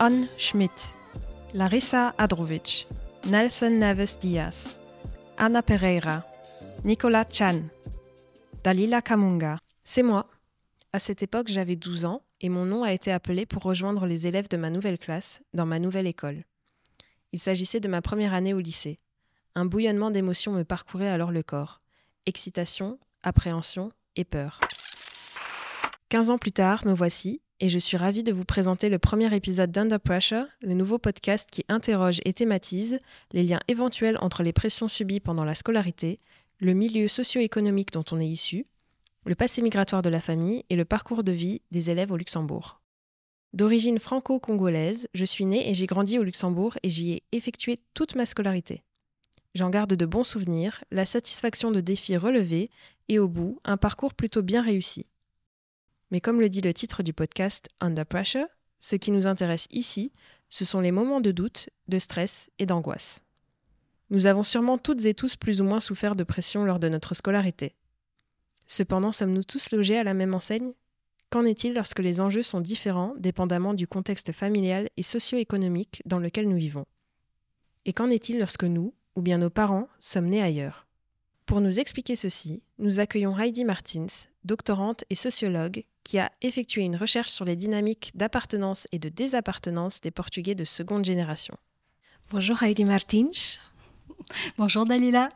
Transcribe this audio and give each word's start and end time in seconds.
Anne 0.00 0.28
Schmidt, 0.38 0.94
Larissa 1.54 2.14
Adrovic, 2.18 2.86
Nelson 3.26 3.70
Neves 3.70 4.16
Diaz, 4.20 4.78
Anna 5.36 5.60
Pereira, 5.60 6.24
Nicolas 6.84 7.26
Chan, 7.28 7.62
Dalila 8.62 9.02
Kamunga. 9.02 9.58
C'est 9.82 10.04
moi. 10.04 10.28
À 10.92 11.00
cette 11.00 11.24
époque, 11.24 11.48
j'avais 11.48 11.74
12 11.74 12.04
ans 12.04 12.22
et 12.40 12.48
mon 12.48 12.64
nom 12.64 12.84
a 12.84 12.92
été 12.92 13.10
appelé 13.10 13.44
pour 13.44 13.64
rejoindre 13.64 14.06
les 14.06 14.28
élèves 14.28 14.48
de 14.48 14.56
ma 14.56 14.70
nouvelle 14.70 14.98
classe 14.98 15.42
dans 15.52 15.66
ma 15.66 15.80
nouvelle 15.80 16.06
école. 16.06 16.44
Il 17.32 17.40
s'agissait 17.40 17.80
de 17.80 17.88
ma 17.88 18.00
première 18.00 18.34
année 18.34 18.54
au 18.54 18.60
lycée. 18.60 19.00
Un 19.56 19.64
bouillonnement 19.64 20.12
d'émotions 20.12 20.52
me 20.52 20.62
parcourait 20.62 21.08
alors 21.08 21.32
le 21.32 21.42
corps. 21.42 21.80
Excitation, 22.24 23.00
appréhension 23.24 23.90
et 24.14 24.24
peur. 24.24 24.60
15 26.10 26.30
ans 26.30 26.38
plus 26.38 26.52
tard, 26.52 26.86
me 26.86 26.94
voici, 26.94 27.42
et 27.60 27.68
je 27.68 27.78
suis 27.78 27.96
ravie 27.96 28.22
de 28.22 28.32
vous 28.32 28.44
présenter 28.44 28.88
le 28.88 28.98
premier 28.98 29.34
épisode 29.34 29.72
d'Under 29.72 29.98
Pressure, 29.98 30.46
le 30.62 30.74
nouveau 30.74 30.98
podcast 30.98 31.48
qui 31.50 31.64
interroge 31.68 32.20
et 32.24 32.32
thématise 32.32 33.00
les 33.32 33.42
liens 33.42 33.60
éventuels 33.66 34.18
entre 34.20 34.42
les 34.42 34.52
pressions 34.52 34.88
subies 34.88 35.20
pendant 35.20 35.44
la 35.44 35.54
scolarité, 35.54 36.20
le 36.60 36.72
milieu 36.72 37.08
socio-économique 37.08 37.92
dont 37.92 38.04
on 38.12 38.20
est 38.20 38.28
issu, 38.28 38.66
le 39.26 39.34
passé 39.34 39.60
migratoire 39.60 40.02
de 40.02 40.08
la 40.08 40.20
famille 40.20 40.64
et 40.70 40.76
le 40.76 40.84
parcours 40.84 41.24
de 41.24 41.32
vie 41.32 41.60
des 41.70 41.90
élèves 41.90 42.12
au 42.12 42.16
Luxembourg. 42.16 42.80
D'origine 43.52 43.98
franco-congolaise, 43.98 45.08
je 45.14 45.24
suis 45.24 45.44
née 45.44 45.68
et 45.68 45.74
j'ai 45.74 45.86
grandi 45.86 46.18
au 46.18 46.22
Luxembourg 46.22 46.78
et 46.82 46.90
j'y 46.90 47.12
ai 47.12 47.22
effectué 47.32 47.76
toute 47.94 48.14
ma 48.14 48.26
scolarité. 48.26 48.84
J'en 49.54 49.70
garde 49.70 49.94
de 49.94 50.06
bons 50.06 50.24
souvenirs, 50.24 50.84
la 50.92 51.06
satisfaction 51.06 51.70
de 51.72 51.80
défis 51.80 52.16
relevés 52.16 52.70
et 53.08 53.18
au 53.18 53.26
bout, 53.26 53.58
un 53.64 53.76
parcours 53.76 54.14
plutôt 54.14 54.42
bien 54.42 54.62
réussi. 54.62 55.06
Mais 56.10 56.20
comme 56.20 56.40
le 56.40 56.48
dit 56.48 56.60
le 56.60 56.72
titre 56.72 57.02
du 57.02 57.12
podcast 57.12 57.68
Under 57.80 58.06
Pressure, 58.06 58.46
ce 58.78 58.96
qui 58.96 59.10
nous 59.10 59.26
intéresse 59.26 59.66
ici, 59.70 60.12
ce 60.48 60.64
sont 60.64 60.80
les 60.80 60.92
moments 60.92 61.20
de 61.20 61.32
doute, 61.32 61.68
de 61.88 61.98
stress 61.98 62.50
et 62.58 62.66
d'angoisse. 62.66 63.22
Nous 64.10 64.26
avons 64.26 64.42
sûrement 64.42 64.78
toutes 64.78 65.04
et 65.04 65.12
tous 65.12 65.36
plus 65.36 65.60
ou 65.60 65.64
moins 65.64 65.80
souffert 65.80 66.16
de 66.16 66.24
pression 66.24 66.64
lors 66.64 66.78
de 66.78 66.88
notre 66.88 67.14
scolarité. 67.14 67.74
Cependant, 68.66 69.12
sommes-nous 69.12 69.44
tous 69.44 69.70
logés 69.70 69.98
à 69.98 70.04
la 70.04 70.14
même 70.14 70.34
enseigne? 70.34 70.72
Qu'en 71.30 71.44
est-il 71.44 71.74
lorsque 71.74 71.98
les 71.98 72.20
enjeux 72.20 72.42
sont 72.42 72.60
différents 72.60 73.14
dépendamment 73.18 73.74
du 73.74 73.86
contexte 73.86 74.32
familial 74.32 74.88
et 74.96 75.02
socio-économique 75.02 76.02
dans 76.06 76.18
lequel 76.18 76.48
nous 76.48 76.56
vivons? 76.56 76.86
Et 77.84 77.92
qu'en 77.92 78.08
est-il 78.08 78.38
lorsque 78.38 78.64
nous, 78.64 78.94
ou 79.14 79.20
bien 79.20 79.36
nos 79.36 79.50
parents, 79.50 79.88
sommes 79.98 80.28
nés 80.28 80.42
ailleurs? 80.42 80.86
Pour 81.44 81.60
nous 81.60 81.78
expliquer 81.78 82.16
ceci, 82.16 82.62
nous 82.78 83.00
accueillons 83.00 83.38
Heidi 83.38 83.64
Martins, 83.64 84.06
doctorante 84.44 85.04
et 85.10 85.14
sociologue, 85.14 85.84
qui 86.08 86.18
a 86.18 86.32
effectué 86.40 86.84
une 86.84 86.96
recherche 86.96 87.28
sur 87.28 87.44
les 87.44 87.54
dynamiques 87.54 88.12
d'appartenance 88.14 88.86
et 88.92 88.98
de 88.98 89.10
désappartenance 89.10 90.00
des 90.00 90.10
Portugais 90.10 90.54
de 90.54 90.64
seconde 90.64 91.04
génération. 91.04 91.54
Bonjour 92.30 92.62
Heidi 92.62 92.86
Martins. 92.86 93.30
Bonjour 94.56 94.86
Dalila. 94.86 95.28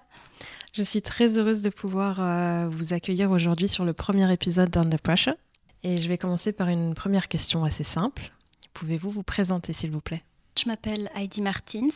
Je 0.72 0.82
suis 0.82 1.02
très 1.02 1.38
heureuse 1.38 1.60
de 1.60 1.68
pouvoir 1.68 2.22
euh, 2.22 2.70
vous 2.70 2.94
accueillir 2.94 3.30
aujourd'hui 3.30 3.68
sur 3.68 3.84
le 3.84 3.92
premier 3.92 4.32
épisode 4.32 4.70
d'Under 4.70 4.96
Pressure. 4.96 5.34
Et 5.82 5.98
je 5.98 6.08
vais 6.08 6.16
commencer 6.16 6.52
par 6.52 6.68
une 6.68 6.94
première 6.94 7.28
question 7.28 7.64
assez 7.64 7.84
simple. 7.84 8.32
Pouvez-vous 8.72 9.10
vous 9.10 9.22
présenter, 9.22 9.74
s'il 9.74 9.90
vous 9.90 10.00
plaît? 10.00 10.22
Je 10.58 10.70
m'appelle 10.70 11.10
Heidi 11.14 11.42
Martins. 11.42 11.90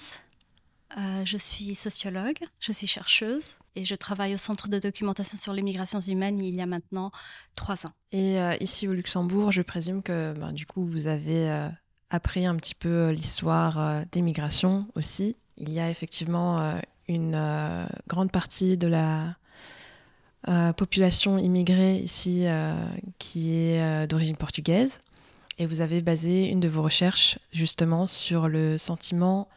Euh, 0.96 1.22
je 1.24 1.36
suis 1.36 1.74
sociologue, 1.74 2.38
je 2.60 2.70
suis 2.70 2.86
chercheuse 2.86 3.56
et 3.74 3.84
je 3.84 3.94
travaille 3.94 4.34
au 4.34 4.38
Centre 4.38 4.68
de 4.68 4.78
documentation 4.78 5.36
sur 5.36 5.52
les 5.52 5.62
migrations 5.62 6.00
humaines 6.00 6.40
il 6.40 6.54
y 6.54 6.60
a 6.60 6.66
maintenant 6.66 7.10
trois 7.56 7.86
ans. 7.86 7.92
Et 8.12 8.40
euh, 8.40 8.54
ici 8.60 8.86
au 8.86 8.92
Luxembourg, 8.92 9.50
je 9.50 9.62
présume 9.62 10.02
que 10.02 10.32
ben, 10.38 10.52
du 10.52 10.64
coup 10.64 10.86
vous 10.86 11.08
avez 11.08 11.50
euh, 11.50 11.68
appris 12.10 12.46
un 12.46 12.54
petit 12.54 12.76
peu 12.76 13.10
l'histoire 13.10 14.04
des 14.12 14.22
migrations 14.22 14.86
aussi. 14.94 15.36
Il 15.58 15.72
y 15.72 15.80
a 15.80 15.90
effectivement 15.90 16.78
une 17.08 17.86
grande 18.06 18.30
partie 18.30 18.78
de 18.78 18.86
la 18.86 19.34
population 20.74 21.38
immigrée 21.38 21.96
ici 21.96 22.46
qui 23.18 23.54
est 23.54 24.06
d'origine 24.06 24.36
portugaise. 24.36 25.00
Et 25.58 25.66
vous 25.66 25.80
avez 25.80 26.02
basé 26.02 26.44
une 26.44 26.60
de 26.60 26.68
vos 26.68 26.82
recherches 26.82 27.38
justement 27.50 28.06
sur 28.06 28.46
le 28.48 28.76
sentiment 28.76 29.48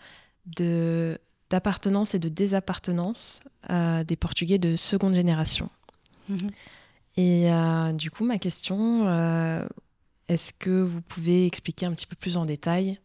de 0.55 1.19
d'appartenance 1.49 2.13
et 2.13 2.19
de 2.19 2.29
désappartenance 2.29 3.41
euh, 3.69 4.03
des 4.03 4.15
Portugais 4.15 4.57
de 4.57 4.75
seconde 4.75 5.15
génération. 5.15 5.69
Mhm. 6.29 6.49
Et 7.17 7.51
euh, 7.51 7.91
du 7.91 8.11
coup, 8.11 8.23
ma 8.23 8.37
question, 8.37 9.07
euh, 9.07 9.67
est-ce 10.27 10.53
que 10.53 10.81
vous 10.81 11.01
pouvez 11.01 11.45
expliquer 11.45 11.85
un 11.85 11.93
petit 11.93 12.05
peu 12.05 12.15
plus 12.15 12.37
en 12.37 12.45
détail 12.45 12.99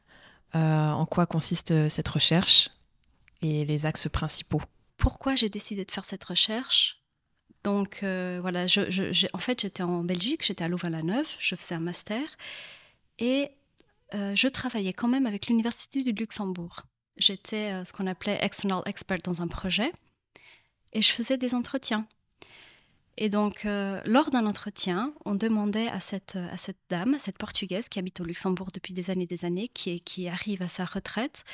en 0.57 1.05
quoi 1.05 1.27
consiste 1.27 1.89
cette 1.89 2.07
recherche 2.07 2.71
et 3.43 3.65
les 3.65 3.87
axes 3.87 4.09
principaux? 4.09 4.61
Pourquoi 4.97 5.35
j'ai 5.35 5.49
décidé 5.49 5.85
de 5.85 5.91
faire 5.91 6.05
cette 6.05 6.23
recherche? 6.23 7.03
Donc 7.65 7.99
voilà, 8.05 8.69
je, 8.69 9.27
en 9.35 9.39
fait, 9.39 9.63
j'étais 9.63 9.83
en 9.83 10.05
Belgique, 10.05 10.45
j'étais 10.47 10.63
à 10.63 10.69
Louvain-la-Neuve, 10.69 11.27
je 11.41 11.57
faisais 11.57 11.75
un 11.75 11.81
master 11.81 12.23
et 13.19 13.51
je 14.13 14.47
travaillais 14.47 14.93
quand 14.93 15.09
même 15.09 15.27
avec 15.27 15.49
l'Université 15.49 16.05
du 16.05 16.13
Luxembourg 16.13 16.85
j'étais 17.17 17.73
euh, 17.73 17.85
ce 17.85 17.93
qu'on 17.93 18.07
appelait 18.07 18.39
external 18.43 18.83
expert 18.87 19.19
dans 19.25 19.43
un 19.43 19.49
projet 19.49 19.91
et 20.93 21.03
je 21.03 21.11
faisais 21.11 21.37
des 21.37 21.55
entretiens. 21.55 22.07
Et 23.17 23.29
donc, 23.29 23.65
euh, 23.65 24.01
lors 24.05 24.31
d'un 24.31 24.47
entretien, 24.47 25.15
on 25.25 25.35
demandait 25.35 25.89
à 25.89 26.01
cette, 26.01 26.37
à 26.37 26.57
cette 26.57 26.79
dame, 26.89 27.15
à 27.15 27.19
cette 27.19 27.39
Portugaise 27.39 27.89
qui 27.89 27.99
habite 27.99 28.21
au 28.21 28.25
Luxembourg 28.25 28.71
depuis 28.73 28.93
des 28.93 29.11
années 29.11 29.23
et 29.25 29.27
des 29.27 29.45
années, 29.45 29.69
qui, 29.69 30.29
arrive 30.29 30.63
à 30.63 30.69
sa 30.69 30.85
retraite, 30.85 31.45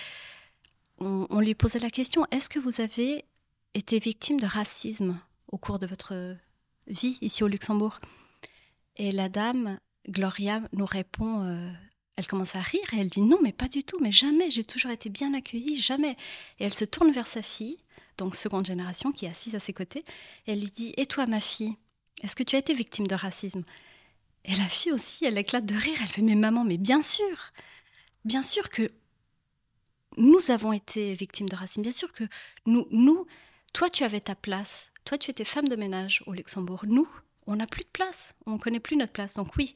on, 0.99 1.41
lui 1.41 1.55
posait 1.55 1.79
la 1.79 1.91
question, 1.91 2.27
est-ce 2.31 2.51
que 2.51 2.59
vous 2.59 2.81
avez 2.81 3.25
été 3.73 3.99
victime 3.99 4.39
de 4.39 4.47
racisme 4.47 5.19
au 5.49 5.57
cours 5.57 5.79
de 5.79 5.87
votre 5.87 6.37
vie 6.87 7.19
ici 7.23 7.43
au 7.43 7.49
Luxembourg? 7.49 7.99
Et 8.97 9.11
la 9.11 9.29
dame, 9.29 9.79
Gloria, 10.09 10.61
nous 10.73 10.85
répond 10.85 11.45
euh, 11.45 11.71
elle 12.17 12.27
commence 12.27 12.55
à 12.57 12.61
rire 12.61 12.85
et 12.93 13.01
elle 13.01 13.09
dit 13.09 13.23
non, 13.23 13.39
mais 13.43 13.53
pas 13.53 13.69
du 13.69 13.83
tout, 13.83 13.99
mais 14.01 14.13
jamais, 14.13 14.51
j'ai 14.51 14.65
toujours 14.65 14.91
été 14.91 15.09
bien 15.09 15.33
accueillie, 15.35 15.81
jamais. 15.81 16.17
Et 16.59 16.65
elle 16.65 16.75
se 16.75 16.85
tourne 16.85 17.11
vers 17.13 17.27
sa 17.27 17.43
fille, 17.43 17.79
donc 18.19 18.37
seconde 18.37 18.67
génération, 18.67 19.13
qui 19.13 19.25
est 19.27 19.31
assise 19.31 19.55
à 19.55 19.61
ses 19.61 19.73
côtés, 19.73 20.05
et 20.47 20.53
elle 20.53 20.61
lui 20.61 20.71
dit 20.71 20.93
Et 20.97 21.07
toi, 21.07 21.27
ma 21.27 21.41
fille, 21.41 21.77
est-ce 22.23 22.37
que 22.37 22.43
tu 22.43 22.57
as 22.57 22.59
été 22.59 22.75
victime 22.75 23.07
de 23.07 23.15
racisme? 23.15 23.65
Et 24.45 24.55
la 24.55 24.65
fille 24.65 24.93
aussi, 24.93 25.25
elle 25.25 25.39
éclate 25.39 25.67
de 25.67 25.75
rire, 25.75 25.97
elle 26.01 26.09
fait 26.09 26.23
Mais 26.23 26.35
maman, 26.35 26.65
mais 26.65 26.79
bien 26.79 27.03
sûr 27.03 27.53
Bien 28.25 28.43
sûr 28.43 28.69
que 28.69 28.91
nous 30.17 30.51
avons 30.51 30.73
été 30.73 31.15
victimes 31.15 31.49
de 31.49 31.57
racisme, 31.57 31.83
bien 31.83 31.93
sûr 31.93 32.13
que 32.13 32.25
nous, 32.67 32.87
nous, 32.91 33.27
toi, 33.73 33.89
tu 33.89 34.05
avais 34.05 34.21
ta 34.21 34.35
place, 34.35 34.93
toi, 35.05 35.17
tu 35.17 35.31
étais 35.31 35.45
femme 35.45 35.69
de 35.69 35.77
ménage 35.77 36.23
au 36.27 36.33
Luxembourg, 36.33 36.85
nous, 36.87 37.09
on 37.47 37.57
n'a 37.57 37.67
plus 37.67 37.85
de 37.85 37.89
place, 37.89 38.35
on 38.47 38.53
ne 38.53 38.59
connaît 38.59 38.81
plus 38.81 38.97
notre 38.97 39.13
place, 39.13 39.35
donc 39.35 39.57
oui, 39.57 39.75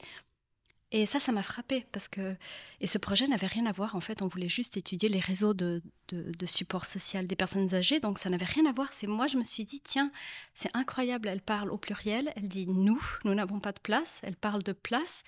et 0.97 1.06
ça, 1.06 1.19
ça 1.19 1.32
m'a 1.32 1.43
frappé 1.43 1.84
parce 1.91 2.06
que 2.06 2.37
et 2.81 2.87
ce 2.87 2.99
projet 2.99 3.27
n'avait 3.27 3.49
rien 3.49 3.66
à 3.66 3.72
voir. 3.72 3.97
En 3.97 4.00
fait, 4.00 4.22
on 4.22 4.28
voulait 4.28 4.49
juste 4.49 4.77
étudier 4.77 5.09
les 5.09 5.19
réseaux 5.19 5.53
de, 5.53 5.82
de, 6.12 6.47
support 6.47 6.87
social 6.87 7.27
des 7.27 7.34
personnes 7.34 7.75
âgées, 7.75 7.99
donc 7.99 8.21
ça 8.21 8.31
n'avait 8.31 8.44
rien 8.44 8.65
à 8.66 8.72
voir. 8.72 8.93
C'est 8.93 9.09
moi, 9.09 9.27
je 9.27 9.37
me 9.37 9.43
suis 9.43 9.65
dit 9.65 9.81
tiens, 9.81 10.12
c'est 10.54 10.71
incroyable. 10.72 11.27
Elle 11.27 11.41
parle 11.41 11.72
au 11.72 11.78
pluriel. 11.78 12.33
Elle 12.37 12.47
dit 12.47 12.69
nous, 12.69 13.04
nous 13.25 13.34
n'avons 13.34 13.59
pas 13.59 13.72
de 13.72 13.81
place. 13.81 14.21
Elle 14.22 14.37
parle 14.37 14.62
de 14.62 14.71
place. 14.71 15.25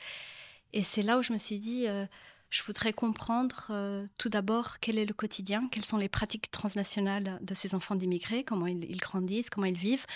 Et 0.73 0.85
c'est 0.85 1.03
là 1.03 1.19
où 1.19 1.23
je 1.25 1.33
me 1.33 1.39
suis 1.39 1.59
dit. 1.59 1.89
Euh, 1.89 2.07
je 2.49 2.63
voudrais 2.63 2.93
comprendre 2.93 3.67
euh, 3.71 4.07
tout 4.19 4.29
d'abord 4.29 4.79
quel 4.81 4.99
est 4.99 5.05
le 5.05 5.15
quotidien, 5.15 5.69
quelles 5.71 5.85
sont 5.85 5.97
les 5.97 6.09
pratiques 6.09 6.51
transnationales 6.51 7.39
de 7.43 7.55
ces 7.55 7.75
enfants 7.75 7.97
d'immigrés, 7.97 8.45
comment 8.45 8.67
ils, 8.67 8.97
grandissent, 8.99 9.51
comment 9.51 9.67
ils 9.67 9.77
vivent. 9.77 10.07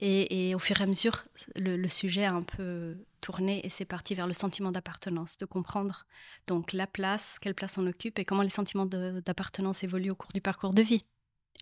Et, 0.00 0.54
au 0.54 0.58
fur 0.58 0.80
et 0.80 0.82
à 0.82 0.86
mesure, 0.86 1.24
le, 1.56 1.88
sujet 1.88 2.24
a 2.24 2.34
un 2.34 2.42
peu 2.42 2.96
tourné 3.20 3.64
et 3.64 3.70
c'est 3.70 3.84
parti 3.84 4.14
vers 4.14 4.26
le 4.26 4.32
sentiment 4.32 4.72
d'appartenance, 4.72 5.38
de 5.38 5.46
comprendre 5.46 6.04
donc 6.46 6.72
la 6.72 6.86
place, 6.86 7.38
quelle 7.40 7.54
place 7.54 7.78
on 7.78 7.86
occupe 7.86 8.18
et 8.18 8.24
comment 8.24 8.42
les 8.42 8.50
sentiments 8.50 8.86
d'appartenance 8.86 9.84
évoluent 9.84 10.10
au 10.10 10.14
cours 10.16 10.32
du 10.32 10.40
parcours 10.40 10.74
de 10.74 10.82
vie. 10.82 11.02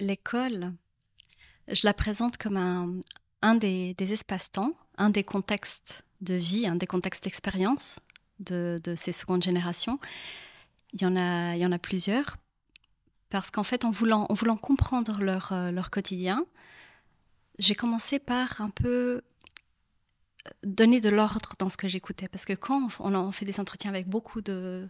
L'école, 0.01 0.73
je 1.69 1.83
la 1.85 1.93
présente 1.93 2.39
comme 2.39 2.57
un, 3.43 3.55
des, 3.55 3.95
espaces-temps, 3.99 4.75
un 4.97 5.11
des 5.11 5.25
contextes 5.25 6.05
de 6.23 6.35
vie, 6.35 6.67
un 6.67 6.77
des 6.77 6.87
contextes 6.87 7.25
d'expérience 7.25 8.01
de, 8.41 8.79
ces 8.97 9.13
secondes 9.13 9.43
générations. 9.43 9.99
Il 10.95 11.03
y 11.03 11.07
en 11.07 11.17
a, 11.17 11.79
plusieurs 11.79 12.39
parce 13.29 13.51
qu'en 13.51 13.65
fait, 13.65 13.85
en 13.85 13.91
voulant, 13.91 14.27
en 14.29 14.35
voulant 14.35 14.59
comprendre 14.59 15.23
leur, 15.23 15.53
euh, 15.53 15.71
leur 15.71 15.91
quotidien, 15.91 16.45
j'ai 17.59 17.75
commencé 17.75 18.19
par 18.19 18.61
un 18.61 18.71
peu 18.71 19.23
euh, 20.47 20.51
donner 20.65 21.01
de 21.01 21.09
l'ordre 21.09 21.53
dans 21.59 21.69
ce 21.69 21.77
que 21.77 21.89
j'écoutais. 21.89 22.29
Parce 22.29 22.45
que 22.45 22.53
quand 22.53 22.89
on, 23.01 23.33
fait 23.33 23.45
des 23.45 23.61
entretiens 23.61 23.91
avec 23.91 24.09
beaucoup 24.09 24.41
de, 24.41 24.89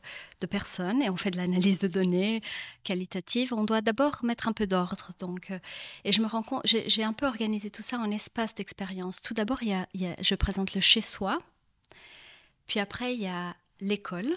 personnes 0.51 1.03
et 1.03 1.11
on 1.11 1.17
fait 1.17 1.31
de 1.31 1.37
l'analyse 1.37 1.81
de 1.81 1.89
données 1.89 2.43
qualitative, 2.85 3.53
on 3.53 3.65
doit 3.65 3.81
d'abord 3.81 4.25
mettre 4.25 4.49
un 4.49 4.53
peu 4.53 4.67
d'ordre. 4.67 5.11
Donc, 5.19 5.51
euh, 5.51 5.59
et 6.05 6.13
je 6.13 6.23
me 6.23 6.27
rends 6.27 6.43
compte, 6.43 6.63
j'ai 6.65 7.05
un 7.05 7.13
peu 7.13 7.27
organisé 7.27 7.71
tout 7.71 7.83
ça 7.83 7.99
en 7.99 8.11
espace 8.11 8.55
d'expérience. 8.55 9.23
Tout 9.23 9.35
d'abord, 9.35 9.63
il 9.63 9.87
y, 9.95 10.15
je 10.21 10.35
présente 10.35 10.75
le 10.75 10.81
chez-soi. 10.81 11.41
Puis 12.67 12.81
après, 12.81 13.15
il 13.15 13.21
y 13.21 13.27
a 13.27 13.55
l'école. 13.81 14.29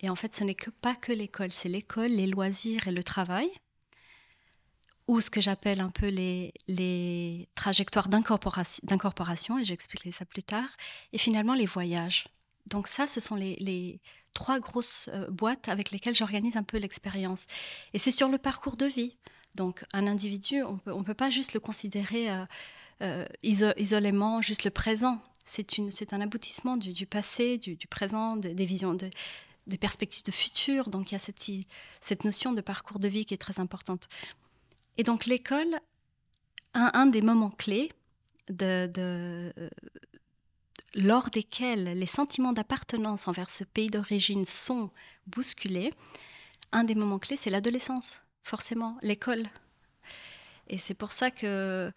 Et 0.00 0.08
en 0.08 0.14
fait, 0.14 0.34
ce 0.34 0.44
n'est 0.44 0.56
pas 0.80 0.94
que 0.94 1.12
l'école, 1.12 1.50
c'est 1.50 1.68
l'école, 1.68 2.10
les 2.10 2.28
loisirs 2.28 2.86
et 2.86 2.92
le 2.92 3.02
travail, 3.02 3.50
ou 5.08 5.22
ce 5.22 5.30
que 5.30 5.40
j'appelle 5.40 5.80
un 5.80 5.88
peu 5.88 6.08
les, 6.08 7.48
trajectoires 7.54 8.08
d'incorporation, 8.08 9.58
et 9.58 9.64
j'expliquerai 9.64 10.12
ça 10.12 10.24
plus 10.26 10.42
tard, 10.42 10.68
et 11.12 11.18
finalement 11.18 11.54
les 11.54 11.66
voyages. 11.66 12.26
Donc 12.66 12.86
ça, 12.86 13.06
ce 13.06 13.18
sont 13.18 13.34
les, 13.34 14.00
trois 14.34 14.60
grosses 14.60 15.08
euh, 15.12 15.26
boîtes 15.30 15.68
avec 15.68 15.90
lesquelles 15.90 16.14
j'organise 16.14 16.58
un 16.58 16.62
peu 16.62 16.76
l'expérience. 16.76 17.46
Et 17.94 17.98
c'est 17.98 18.10
sur 18.10 18.28
le 18.28 18.36
parcours 18.36 18.76
de 18.76 18.84
vie. 18.84 19.16
Donc 19.56 19.84
un 19.94 20.06
individu, 20.06 20.62
on 20.62 20.76
peut, 20.76 20.92
ne 20.92 21.02
peut 21.02 21.14
pas 21.14 21.30
juste 21.30 21.54
le 21.54 21.60
considérer 21.60 22.30
euh, 22.30 22.44
euh, 23.00 23.24
isolément, 23.42 24.42
juste 24.42 24.64
le 24.64 24.70
présent. 24.70 25.18
C'est 25.46 26.12
un 26.12 26.20
aboutissement 26.20 26.76
du, 26.76 27.06
passé, 27.06 27.56
du, 27.56 27.78
présent, 27.88 28.36
des 28.36 28.66
visions, 28.66 28.92
de, 28.92 29.08
des 29.66 29.78
perspectives 29.78 30.24
de 30.24 30.30
futur. 30.30 30.90
Donc 30.90 31.10
il 31.10 31.14
y 31.14 31.16
a 31.16 31.58
cette 32.00 32.24
notion 32.24 32.52
de 32.52 32.60
parcours 32.60 32.98
de 32.98 33.08
vie 33.08 33.24
qui 33.24 33.32
est 33.32 33.38
très 33.38 33.58
importante. 33.58 34.08
Et 34.98 35.04
donc 35.04 35.26
l'école, 35.26 35.80
un, 36.74 36.90
un, 36.92 37.06
des 37.06 37.22
moments 37.22 37.50
clés 37.50 37.92
lors 40.94 41.30
desquels 41.30 41.84
les 41.84 42.06
sentiments 42.06 42.52
d'appartenance 42.52 43.28
envers 43.28 43.50
ce 43.50 43.64
pays 43.64 43.88
d'origine 43.88 44.44
sont 44.44 44.90
bousculés, 45.26 45.92
un 46.72 46.84
des 46.84 46.94
moments 46.94 47.18
clés, 47.18 47.36
c'est 47.36 47.50
l'adolescence, 47.50 48.20
forcément, 48.42 48.98
l'école. 49.02 49.48
Et 50.68 50.78
c'est 50.78 50.94
pour 50.94 51.12
ça 51.12 51.30
que, 51.30 51.92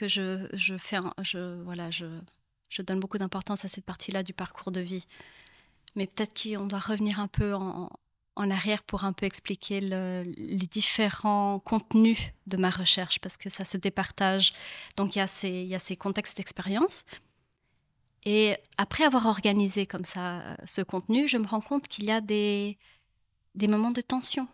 je, 0.00 0.76
fais 0.78 0.98
je, 1.22 1.62
voilà, 1.62 1.90
je, 1.90 2.06
je 2.68 2.82
donne 2.82 3.00
beaucoup 3.00 3.18
d'importance 3.18 3.64
à 3.64 3.68
cette 3.68 3.84
partie-là 3.84 4.22
du 4.22 4.32
parcours 4.32 4.70
de 4.70 4.80
vie. 4.80 5.06
Mais 5.94 6.06
peut-être 6.06 6.34
qu'on 6.34 6.66
doit 6.66 6.78
revenir 6.78 7.20
un 7.20 7.28
peu 7.28 7.54
en, 7.54 7.90
en 8.36 8.50
arrière 8.50 8.82
pour 8.82 9.04
un 9.04 9.12
peu 9.12 9.26
expliquer 9.26 9.80
les 9.80 10.66
différents 10.70 11.58
contenus 11.58 12.18
de 12.46 12.56
ma 12.56 12.70
recherche, 12.70 13.18
parce 13.18 13.36
que 13.36 13.48
ça 13.48 13.64
se 13.64 13.78
départage. 13.78 14.52
Donc 14.96 15.16
il 15.16 15.18
y 15.18 15.74
a 15.74 15.78
ces, 15.78 15.96
contextes 15.96 16.36
d'expérience, 16.36 17.04
et 18.24 18.56
après 18.76 19.04
avoir 19.04 19.26
organisé 19.26 19.86
comme 19.86 20.04
ça 20.04 20.40
euh, 20.40 20.56
ce 20.66 20.82
contenu, 20.82 21.28
je 21.28 21.38
me 21.38 21.46
rends 21.46 21.60
compte 21.60 21.86
qu'il 21.86 22.04
y 22.04 22.10
a 22.10 22.20
des, 22.20 22.76
des 23.54 23.68
moments 23.68 23.92
de 23.92 24.00
tension. 24.00 24.48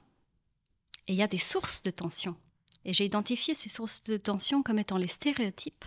Et 1.08 1.14
il 1.14 1.16
y 1.16 1.22
a 1.22 1.26
des 1.26 1.38
sources 1.38 1.82
de 1.82 1.90
tension. 1.90 2.36
Et 2.84 2.92
j'ai 2.92 3.06
identifié 3.06 3.54
ces 3.54 3.70
sources 3.70 4.02
de 4.02 4.18
tension 4.18 4.62
comme 4.62 4.78
étant 4.78 4.98
les 4.98 5.08
stéréotypes 5.08 5.86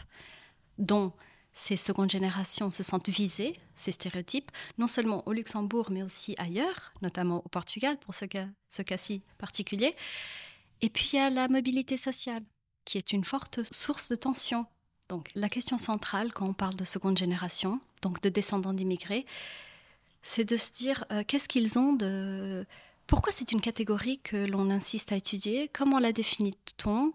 dont 0.79 1.13
ces 1.57 1.77
secondes 1.77 2.09
générations 2.09 2.69
se 2.69 2.83
sentent 2.83 3.09
visées, 3.09 3.57
ces 3.75 3.93
stéréotypes, 3.93 4.51
non 4.77 4.87
seulement 4.87 5.23
au 5.25 5.31
Luxembourg, 5.31 5.87
mais 5.89 6.03
aussi 6.03 6.35
ailleurs, 6.37 6.93
notamment 7.01 7.41
au 7.45 7.49
Portugal, 7.49 7.97
pour 7.97 8.13
ce 8.13 8.25
cas, 8.25 8.47
ce 8.69 8.81
cas-ci 8.81 9.23
particulier. 9.37 9.95
Et 10.81 10.89
puis 10.89 11.11
il 11.13 11.15
y 11.15 11.19
a 11.19 11.29
la 11.29 11.47
mobilité 11.47 11.97
sociale, 11.97 12.41
qui 12.83 12.97
est 12.97 13.13
une 13.13 13.23
forte 13.23 13.61
source 13.73 14.09
de 14.09 14.15
tension 14.15 14.67
donc 15.09 15.29
la 15.35 15.49
question 15.49 15.77
centrale 15.77 16.33
quand 16.33 16.47
on 16.47 16.53
parle 16.53 16.75
de 16.75 16.83
seconde 16.83 17.17
génération, 17.17 17.79
donc 18.01 18.21
de 18.21 18.29
descendants 18.29 18.73
d'immigrés, 18.73 19.25
c'est 20.23 20.45
de 20.45 20.57
se 20.57 20.71
dire 20.71 21.05
euh, 21.11 21.23
qu'est-ce 21.27 21.47
qu'ils 21.47 21.77
ont 21.77 21.93
de... 21.93 22.65
Pourquoi 23.07 23.31
c'est 23.31 23.51
une 23.51 23.61
catégorie 23.61 24.19
que 24.19 24.47
l'on 24.47 24.71
insiste 24.71 25.11
à 25.11 25.15
étudier 25.15 25.69
Comment 25.71 25.99
la 25.99 26.11
définit-on 26.11 27.13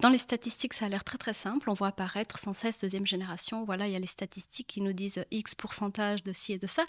Dans 0.00 0.10
les 0.10 0.18
statistiques, 0.18 0.74
ça 0.74 0.86
a 0.86 0.88
l'air 0.88 1.04
très 1.04 1.16
très 1.16 1.32
simple. 1.32 1.70
On 1.70 1.72
voit 1.72 1.88
apparaître 1.88 2.38
sans 2.38 2.52
cesse 2.52 2.80
deuxième 2.80 3.06
génération. 3.06 3.64
Voilà, 3.64 3.86
il 3.86 3.92
y 3.92 3.96
a 3.96 3.98
les 3.98 4.06
statistiques 4.06 4.66
qui 4.66 4.82
nous 4.82 4.92
disent 4.92 5.24
X 5.30 5.54
pourcentage 5.54 6.22
de 6.22 6.32
ci 6.32 6.52
et 6.52 6.58
de 6.58 6.66
ça. 6.66 6.84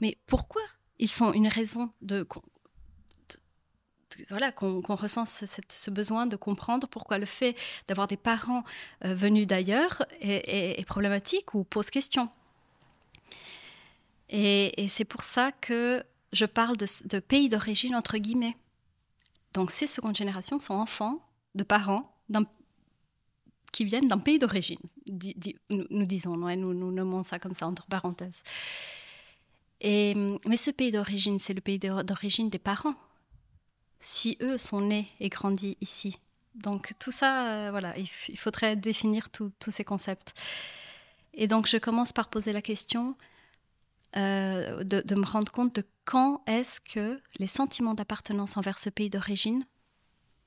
Mais 0.00 0.18
pourquoi 0.26 0.62
ils 0.98 1.08
sont 1.08 1.32
une 1.32 1.48
raison 1.48 1.90
de 2.02 2.26
voilà, 4.30 4.52
qu'on 4.52 4.80
ressent 4.80 5.26
ce, 5.26 5.90
besoin 5.90 6.26
de 6.26 6.36
comprendre 6.36 6.86
pourquoi 6.86 7.18
le 7.18 7.26
fait 7.26 7.56
d'avoir 7.86 8.06
des 8.06 8.16
parents 8.16 8.64
euh, 9.04 9.14
venus 9.14 9.46
d'ailleurs 9.46 10.04
est, 10.20 10.86
problématique 10.86 11.54
ou 11.54 11.64
pose 11.64 11.90
question. 11.90 12.28
Et, 14.28 14.86
c'est 14.88 15.04
pour 15.04 15.24
ça 15.24 15.52
que 15.52 16.02
je 16.32 16.46
parle 16.46 16.76
de, 16.76 17.18
pays 17.18 17.48
d'origine 17.48 17.94
entre 17.94 18.18
guillemets. 18.18 18.56
Donc 19.52 19.70
ces 19.70 19.86
secondes 19.86 20.16
générations 20.16 20.58
sont 20.58 20.74
enfants 20.74 21.20
de 21.54 21.64
parents 21.64 22.15
qui 23.72 23.84
viennent 23.84 24.06
d'un 24.06 24.18
pays 24.18 24.38
d'origine, 24.38 24.78
nous, 25.70 26.06
disons, 26.06 26.36
nous, 26.36 26.92
nommons 26.92 27.22
ça 27.22 27.38
comme 27.38 27.54
ça 27.54 27.66
entre 27.66 27.86
parenthèses. 27.86 28.42
Et, 29.82 30.14
mais 30.46 30.56
ce 30.56 30.70
pays 30.70 30.90
d'origine, 30.90 31.38
c'est 31.38 31.52
le 31.52 31.60
pays 31.60 31.78
d'origine 31.78 32.48
des 32.48 32.58
parents 32.58 32.94
si 33.98 34.38
eux 34.40 34.58
sont 34.58 34.80
nés 34.80 35.08
et 35.20 35.28
grandis 35.28 35.76
ici. 35.80 36.18
Donc 36.54 36.94
tout 36.98 37.10
ça, 37.10 37.48
euh, 37.48 37.70
voilà, 37.70 37.94
il, 37.98 38.06
faudrait 38.38 38.76
définir 38.76 39.28
tous 39.30 39.52
ces 39.68 39.84
concepts. 39.84 40.32
Et 41.34 41.46
donc 41.46 41.66
je 41.66 41.76
commence 41.76 42.12
par 42.12 42.28
poser 42.28 42.52
la 42.52 42.62
question 42.62 43.14
euh, 44.16 44.82
de, 44.84 45.14
me 45.14 45.26
rendre 45.26 45.52
compte 45.52 45.76
de 45.76 45.84
quand 46.04 46.42
est-ce 46.46 46.80
que 46.80 47.20
les 47.38 47.46
sentiments 47.46 47.94
d'appartenance 47.94 48.56
envers 48.56 48.78
ce 48.78 48.88
pays 48.88 49.10
d'origine 49.10 49.66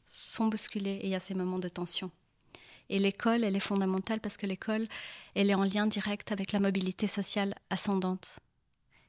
sont 0.10 0.48
bousculés 0.48 1.00
et 1.02 1.06
il 1.06 1.12
y 1.12 1.16
a 1.16 1.20
ces 1.20 1.36
moments 1.36 1.60
de 1.60 1.70
tension. 1.70 2.12
Et 2.90 3.00
l'école, 3.00 3.44
elle 3.44 3.56
est 3.56 3.62
fondamentale 3.62 4.20
parce 4.20 4.36
que 4.36 4.48
l'école, 4.48 4.88
elle 5.36 5.50
est 5.50 5.56
en 5.56 5.64
lien 5.64 5.88
direct 5.88 6.32
avec 6.32 6.52
la 6.52 6.60
mobilité 6.60 7.08
sociale 7.08 7.56
ascendante, 7.70 8.40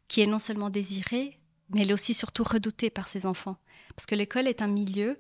qui 0.07 0.21
est 0.21 0.27
non 0.27 0.39
seulement 0.39 0.71
désirée, 0.71 1.39
mais 1.71 1.81
elle 1.81 1.91
est 1.91 1.95
aussi 1.95 2.15
surtout 2.15 2.45
redoutée 2.45 2.91
par 2.91 3.09
ses 3.09 3.27
enfants. 3.27 3.57
Parce 3.97 4.07
que 4.07 4.15
l'école 4.15 4.47
est 4.47 4.63
un 4.63 4.69
milieu 4.69 5.17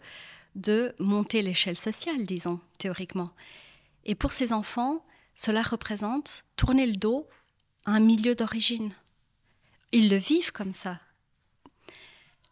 de 0.54 0.94
monter 0.98 1.42
l'échelle 1.42 1.76
sociale, 1.76 2.26
disons, 2.26 2.60
théoriquement. 2.78 3.30
Et 4.04 4.14
pour 4.14 4.32
ces 4.32 4.52
enfants, 4.52 5.04
cela 5.34 5.62
représente 5.62 6.44
tourner 6.56 6.86
le 6.86 6.96
dos 6.96 7.26
à 7.86 7.92
un 7.92 8.00
milieu 8.00 8.34
d'origine. 8.34 8.92
Ils 9.92 10.10
le 10.10 10.16
vivent 10.16 10.52
comme 10.52 10.72
ça. 10.72 11.00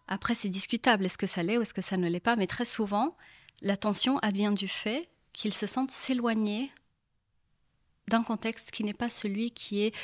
Après, 0.09 0.35
c'est 0.35 0.49
discutable, 0.49 1.05
est-ce 1.05 1.19
que 1.19 1.27
ça 1.27 1.43
l'est 1.43 1.59
ou 1.59 1.63
est-ce 1.63 1.75
que 1.75 1.83
ça 1.83 1.97
ne 1.97 2.09
l'est 2.09 2.19
pas, 2.19 2.37
mais 2.37 2.47
très 2.47 2.65
souvent, 2.65 3.17
la 3.61 3.77
tension 3.77 4.19
advient 4.19 4.53
du 4.55 4.69
fait 4.69 5.09
qu'ils 5.33 5.55
se 5.55 5.67
sentent 5.67 5.91
s'éloigner 5.91 6.73
d'un 8.09 8.23
contexte 8.23 8.71
qui 8.71 8.85
n'est 8.85 8.95
pas 8.95 9.11
celui 9.11 9.51
qui 9.51 9.83
est 9.83 9.95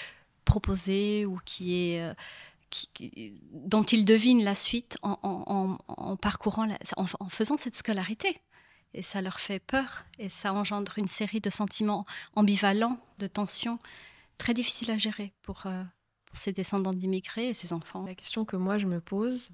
proposé 0.45 1.25
ou 1.25 1.39
qui 1.45 1.75
est 1.75 2.03
euh, 2.03 2.15
dont 3.53 3.85
ils 3.85 4.05
devinent 4.05 4.43
la 4.43 4.55
suite 4.55 4.99
en, 5.03 6.17
parcourant, 6.21 6.67
en, 6.97 7.29
faisant 7.29 7.57
cette 7.57 7.77
scolarité. 7.77 8.37
Et 8.95 9.03
ça 9.03 9.23
leur 9.23 9.41
fait 9.41 9.61
peur 9.61 10.07
et 10.19 10.29
ça 10.29 10.53
engendre 10.53 10.99
une 10.99 11.07
série 11.07 11.41
de 11.41 11.51
sentiments 11.51 12.05
ambivalents, 12.35 12.99
de 13.19 13.27
tensions, 13.27 13.79
très 14.39 14.55
difficiles 14.55 14.91
à 14.91 14.99
gérer 14.99 15.33
pour, 15.43 15.67
euh, 15.67 15.83
pour 16.27 16.37
ces 16.37 16.53
descendants 16.53 16.93
d'immigrés 16.93 17.49
et 17.49 17.55
ces 17.55 17.73
enfants. 17.73 18.03
La 18.03 18.15
question 18.15 18.45
que 18.45 18.57
moi 18.57 18.79
je 18.79 18.87
me 18.87 19.01
pose 19.01 19.51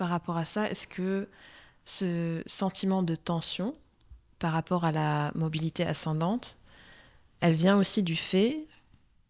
par 0.00 0.08
rapport 0.08 0.38
à 0.38 0.46
ça, 0.46 0.70
est-ce 0.70 0.88
que 0.88 1.28
ce 1.84 2.42
sentiment 2.46 3.02
de 3.02 3.14
tension 3.14 3.76
par 4.38 4.54
rapport 4.54 4.86
à 4.86 4.92
la 4.92 5.30
mobilité 5.34 5.84
ascendante, 5.84 6.56
elle 7.40 7.52
vient 7.52 7.76
aussi 7.76 8.02
du 8.02 8.16
fait 8.16 8.66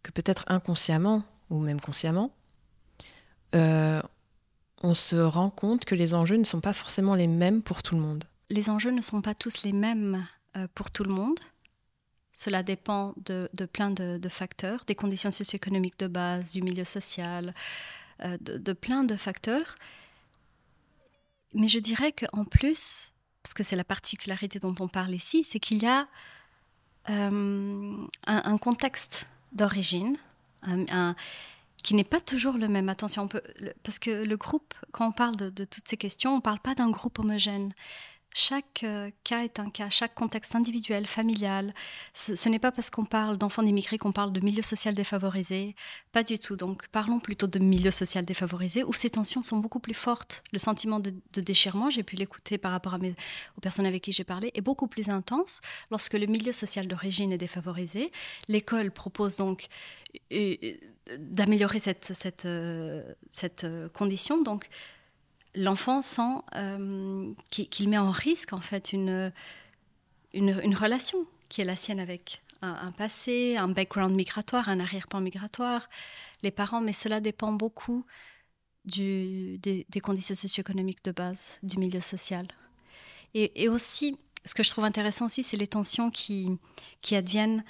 que 0.04 0.12
peut-être 0.12 0.44
inconsciemment 0.46 1.24
ou 1.50 1.58
même 1.58 1.80
consciemment, 1.80 2.30
euh, 3.56 4.00
on 4.84 4.94
se 4.94 5.16
rend 5.16 5.50
compte 5.50 5.84
que 5.84 5.96
les 5.96 6.14
enjeux 6.14 6.36
ne 6.36 6.44
sont 6.44 6.60
pas 6.60 6.72
forcément 6.72 7.16
les 7.16 7.26
mêmes 7.26 7.62
pour 7.62 7.82
tout 7.82 7.96
le 7.96 8.02
monde? 8.02 8.22
Les 8.48 8.70
enjeux 8.70 8.92
ne 8.92 9.02
sont 9.02 9.22
pas 9.22 9.34
tous 9.34 9.64
les 9.64 9.72
mêmes 9.72 10.24
euh, 10.56 10.68
pour 10.76 10.92
tout 10.92 11.02
le 11.02 11.12
monde. 11.12 11.40
Cela 12.32 12.62
dépend 12.62 13.14
de, 13.16 13.48
plein 13.72 13.90
de, 13.90 14.28
facteurs, 14.28 14.84
des 14.86 14.94
conditions 14.94 15.32
socio-économiques 15.32 15.98
de 15.98 16.06
base, 16.06 16.52
du 16.52 16.62
milieu 16.62 16.84
social, 16.84 17.56
euh, 18.22 18.38
de, 18.40 18.72
plein 18.72 19.02
de 19.02 19.16
facteurs. 19.16 19.74
Mais 21.54 21.68
je 21.68 21.78
dirais 21.78 22.12
qu'en 22.12 22.44
plus, 22.44 23.12
parce 23.42 23.54
que 23.54 23.62
c'est 23.62 23.76
la 23.76 23.84
particularité 23.84 24.58
dont 24.58 24.74
on 24.80 24.88
parle 24.88 25.12
ici, 25.12 25.44
c'est 25.44 25.60
qu'il 25.60 25.82
y 25.82 25.86
a 25.86 26.06
un, 27.06 28.58
contexte 28.58 29.26
d'origine, 29.52 30.16
qui 31.82 31.94
n'est 31.94 32.04
pas 32.04 32.20
toujours 32.20 32.54
le 32.54 32.68
même. 32.68 32.88
Attention, 32.88 33.28
parce 33.82 33.98
que 33.98 34.10
le 34.10 34.36
groupe, 34.36 34.74
quand 34.92 35.08
on 35.08 35.12
parle 35.12 35.36
de, 35.36 35.64
toutes 35.64 35.88
ces 35.88 35.96
questions, 35.96 36.32
on 36.34 36.36
ne 36.36 36.42
parle 36.42 36.60
pas 36.60 36.74
d'un 36.74 36.90
groupe 36.90 37.18
homogène. 37.18 37.72
Chaque 38.32 38.84
euh, 38.84 39.10
cas 39.24 39.42
est 39.42 39.58
un 39.58 39.70
cas, 39.70 39.90
chaque 39.90 40.14
contexte 40.14 40.54
individuel, 40.54 41.06
familial. 41.06 41.74
Ce, 42.14 42.48
n'est 42.48 42.60
pas 42.60 42.70
parce 42.70 42.88
qu'on 42.88 43.04
parle 43.04 43.36
d'enfants 43.36 43.64
d'immigrés 43.64 43.98
qu'on 43.98 44.12
parle 44.12 44.32
de 44.32 44.40
milieu 44.40 44.62
social 44.62 44.94
défavorisé. 44.94 45.74
Pas 46.12 46.22
du 46.22 46.38
tout. 46.38 46.54
Donc 46.56 46.86
parlons 46.88 47.18
plutôt 47.18 47.48
de 47.48 47.58
milieu 47.58 47.90
social 47.90 48.24
défavorisé 48.24 48.84
où 48.84 48.92
ces 48.92 49.10
tensions 49.10 49.42
sont 49.42 49.56
beaucoup 49.56 49.80
plus 49.80 49.94
fortes. 49.94 50.44
Le 50.52 50.60
sentiment 50.60 51.00
de, 51.00 51.12
déchirement, 51.40 51.90
j'ai 51.90 52.04
pu 52.04 52.14
l'écouter 52.14 52.56
par 52.56 52.70
rapport 52.70 52.96
aux 53.56 53.60
personnes 53.60 53.86
avec 53.86 54.02
qui 54.02 54.12
j'ai 54.12 54.24
parlé, 54.24 54.52
est 54.54 54.60
beaucoup 54.60 54.86
plus 54.86 55.08
intense 55.08 55.60
lorsque 55.90 56.14
le 56.14 56.26
milieu 56.26 56.52
social 56.52 56.86
d'origine 56.86 57.32
est 57.32 57.38
défavorisé. 57.38 58.12
L'école 58.46 58.92
propose 58.92 59.36
donc 59.36 59.66
euh, 60.32 60.56
d'améliorer 61.18 61.80
cette, 61.80 62.12
cette, 62.14 62.46
cette 63.28 63.66
condition. 63.92 64.40
Donc, 64.40 64.68
l'enfant 65.54 66.02
sent 66.02 66.42
qu'il 67.50 67.88
met 67.88 67.98
en 67.98 68.10
risque, 68.10 68.52
en 68.52 68.60
fait, 68.60 68.92
une, 68.92 69.32
une, 70.32 70.74
relation 70.74 71.26
qui 71.48 71.60
est 71.60 71.64
la 71.64 71.76
sienne 71.76 72.00
avec 72.00 72.42
un, 72.62 72.90
passé, 72.92 73.56
un 73.56 73.68
background 73.68 74.14
migratoire, 74.14 74.68
un 74.68 74.80
arrière-plan 74.80 75.20
migratoire, 75.20 75.88
les 76.42 76.50
parents, 76.50 76.80
mais 76.80 76.92
cela 76.92 77.20
dépend 77.20 77.52
beaucoup 77.52 78.04
des, 78.84 79.86
conditions 80.02 80.34
socio-économiques 80.34 81.04
de 81.04 81.12
base, 81.12 81.58
du 81.62 81.78
milieu 81.78 82.00
social. 82.00 82.46
Et, 83.34 83.68
aussi, 83.68 84.16
ce 84.44 84.54
que 84.54 84.62
je 84.62 84.70
trouve 84.70 84.84
intéressant 84.84 85.26
aussi, 85.26 85.42
c'est 85.42 85.56
les 85.56 85.66
tensions 85.66 86.10
qui, 86.10 86.48
qui 87.00 87.14
adviennent 87.16 87.64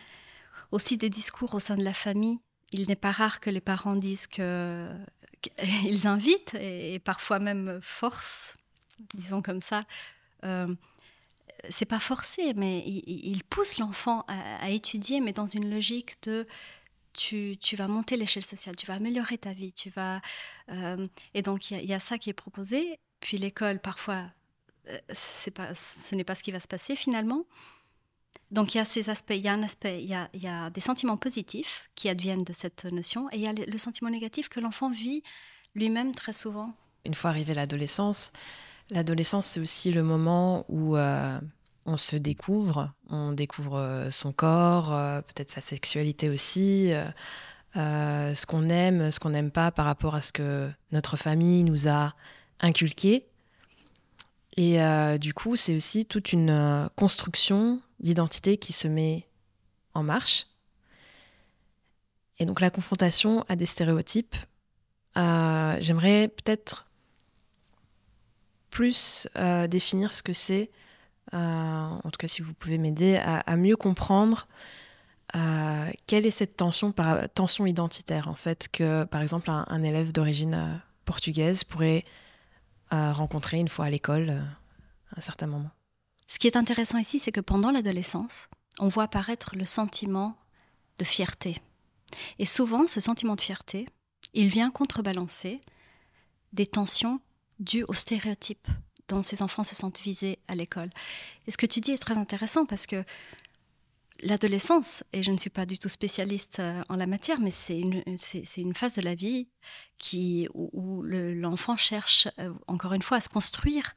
aussi 0.73 0.97
des 0.97 1.11
discours 1.11 1.55
au 1.55 1.61
sein 1.61 1.77
de 1.77 1.85
la 1.85 1.93
famille. 1.93 2.39
Il 2.73 2.89
n'est 2.89 2.97
pas 2.97 3.11
rare 3.11 3.41
que 3.41 3.51
les 3.51 3.61
parents 3.61 3.97
disent 3.97 4.27
que 4.27 4.89
qu'ils 5.41 6.07
invitent 6.07 6.55
et, 6.55 6.99
parfois 6.99 7.39
même 7.39 7.81
forcent, 7.83 8.57
disons 9.15 9.43
comme 9.43 9.61
ça, 9.61 9.85
euh, 10.45 10.67
c'est 11.69 11.85
pas 11.85 12.01
forcé, 12.01 12.55
mais 12.55 12.83
il, 12.87 13.43
pousse 13.45 13.79
l'enfant 13.79 14.25
à, 14.29 14.71
étudier, 14.71 15.21
mais 15.21 15.33
dans 15.33 15.47
une 15.47 15.71
logique 15.71 16.23
de 16.23 16.47
tu, 17.13 17.59
vas 17.77 17.87
monter 17.87 18.17
l'échelle 18.17 18.45
sociale, 18.45 18.77
tu 18.77 18.87
vas 18.87 18.95
améliorer 18.95 19.37
ta 19.37 19.53
vie, 19.53 19.73
tu 19.73 19.91
vas 19.91 20.23
euh, 20.71 21.07
et 21.35 21.43
donc 21.43 21.71
il 21.71 21.85
y, 21.85 21.93
a 21.93 21.99
ça 21.99 22.19
qui 22.19 22.31
est 22.31 22.35
proposé. 22.35 22.99
Puis 23.21 23.37
l'école, 23.37 23.79
parfois, 23.79 24.25
euh, 24.89 24.99
ce 25.13 26.15
n'est 26.15 26.25
pas 26.25 26.35
ce 26.35 26.43
qui 26.43 26.51
va 26.51 26.61
se 26.61 26.69
passer 26.69 26.97
finalement. 26.97 27.45
Donc 28.51 28.75
il 28.75 28.79
y 28.79 28.81
a 28.81 28.85
ces 28.85 29.11
aspects, 29.11 29.35
il 29.35 29.43
y 29.45 29.49
a 29.49 29.53
un 29.53 29.63
aspect, 29.63 30.03
il 30.03 30.09
y 30.09 30.47
a, 30.49 30.71
des 30.71 30.81
sentiments 30.81 31.17
positifs 31.17 31.89
qui 31.95 32.09
adviennent 32.09 32.43
de 32.43 32.53
cette 32.53 32.85
notion, 32.87 33.29
et 33.31 33.37
il 33.37 33.43
y 33.43 33.47
a 33.47 33.53
le 33.53 33.79
sentiment 33.79 34.11
négatif 34.11 34.49
que 34.49 34.59
l'enfant 34.59 34.91
vit 34.91 35.23
lui-même 35.75 36.13
très 36.13 36.33
souvent. 36.33 36.75
Une 37.05 37.15
fois 37.15 37.31
arrivé 37.31 37.53
à 37.53 37.55
l'adolescence, 37.55 38.33
L'adolescence, 38.91 39.47
c'est 39.47 39.61
aussi 39.61 39.93
le 39.93 40.03
moment 40.03 40.65
où 40.69 40.97
euh, 40.97 41.41
on 41.87 41.97
se 41.97 42.17
découvre, 42.17 42.93
on 43.09 43.33
découvre 43.33 43.79
euh, 43.79 44.11
son 44.11 44.33
corps, 44.33 44.93
euh, 44.93 45.23
peut-être 45.23 45.51
sa 45.51 45.61
sexualité 45.61 46.29
aussi, 46.29 46.93
ce 47.75 48.47
qu'on 48.47 48.67
aime, 48.67 49.11
ce 49.13 49.21
qu'on 49.21 49.31
n'aime 49.31 49.53
pas 49.53 49.71
par 49.71 49.87
rapport 49.87 50.17
à 50.17 50.21
ce 50.21 50.33
que 50.33 50.69
notre 50.91 51.17
famille 51.17 51.63
nous 51.63 51.89
a 51.89 52.15
inculqué. 52.59 53.27
Et 54.57 54.79
du 55.19 55.33
coup, 55.33 55.55
c'est 55.55 55.75
aussi 55.75 56.05
toute 56.05 56.33
une 56.33 56.91
construction 56.97 57.81
d'identité 58.01 58.57
qui 58.57 58.73
se 58.73 58.89
met 58.89 59.29
en 59.95 60.03
marche. 60.03 60.47
Et 62.39 62.47
donc 62.47 62.61
la 62.61 62.71
confrontation 62.71 63.45
à 63.49 63.57
des 63.57 63.67
stéréotypes, 63.67 64.37
j'aimerais 65.15 66.29
peut-être 66.29 66.87
plus 68.71 69.29
euh, 69.37 69.67
définir 69.67 70.15
ce 70.15 70.23
que 70.23 70.33
c'est, 70.33 70.71
euh, 71.35 71.37
en 71.37 72.11
tout 72.11 72.19
cas 72.19 72.27
si 72.27 72.41
vous 72.41 72.55
pouvez 72.55 72.79
m'aider, 72.79 73.17
à, 73.17 73.57
mieux 73.57 73.77
comprendre 73.77 74.47
euh, 75.37 75.91
quelle 76.07 76.27
est 76.27 76.31
cette 76.31 76.57
tension, 76.57 76.93
par, 76.93 77.29
tension 77.29 77.67
identitaire 77.67 78.29
en 78.29 78.35
fait 78.35 78.69
que 78.73 79.05
par 79.05 79.21
exemple 79.21 79.51
un, 79.51 79.83
élève 79.83 80.13
d'origine 80.13 80.81
portugaise 81.05 81.65
pourrait 81.65 82.05
rencontrer 82.91 83.59
une 83.59 83.69
fois 83.69 83.85
à 83.85 83.91
l'école 83.91 84.31
à 84.31 85.19
un 85.19 85.21
certain 85.21 85.47
moment. 85.47 85.71
Ce 86.31 86.39
qui 86.39 86.47
est 86.47 86.57
intéressant 86.57 86.99
ici, 86.99 87.19
c'est 87.19 87.33
que 87.33 87.41
pendant 87.41 87.73
l'adolescence, 87.73 88.49
on 88.79 88.87
voit 88.87 89.03
apparaître 89.03 89.57
le 89.57 89.65
sentiment 89.65 90.37
de 90.99 91.05
fierté. 91.05 91.57
Et 92.39 92.47
souvent, 92.47 92.87
ce 92.87 93.01
sentiment 93.01 93.35
de 93.35 93.41
fierté, 93.41 93.87
il 94.33 94.47
vient 94.47 94.71
contrebalancer 94.71 95.61
des 96.53 96.67
tensions 96.67 97.21
dû 97.59 97.83
aux 97.89 97.95
stéréotypes 97.95 98.69
dont 99.09 99.25
ces 99.25 99.43
enfants 99.43 99.65
se 99.65 99.75
sentent 99.75 99.99
visés 99.99 100.39
à 100.47 100.55
l'école. 100.55 100.91
Et 101.49 101.51
ce 101.51 101.59
que 101.59 101.67
tu 101.67 101.81
dis 101.81 101.91
est 101.91 101.99
très 101.99 102.17
intéressant 102.17 102.65
parce 102.65 102.87
que 102.87 103.03
l'adolescence, 104.21 105.03
et 105.13 105.25
je 105.25 105.33
ne 105.33 105.37
suis 105.37 105.51
pas 105.51 105.67
du 105.67 105.81
tout 105.81 105.89
spécialiste 105.89 106.61
euh, 106.61 106.81
en 106.89 106.95
la 106.95 107.09
matière, 107.09 107.41
mais 107.41 107.51
c'est 107.51 107.81
une, 107.81 108.05
une 108.57 108.75
phase 108.77 108.95
de 108.95 109.03
la 109.03 109.17
vie 109.17 109.49
qui, 109.99 110.47
où, 110.55 111.03
l'enfant 111.03 111.77
cherche, 111.77 112.29
euh, 112.39 112.55
encore 112.69 112.93
une 112.93 113.03
fois, 113.03 113.17
à 113.17 113.21
se 113.21 113.29
construire, 113.29 113.97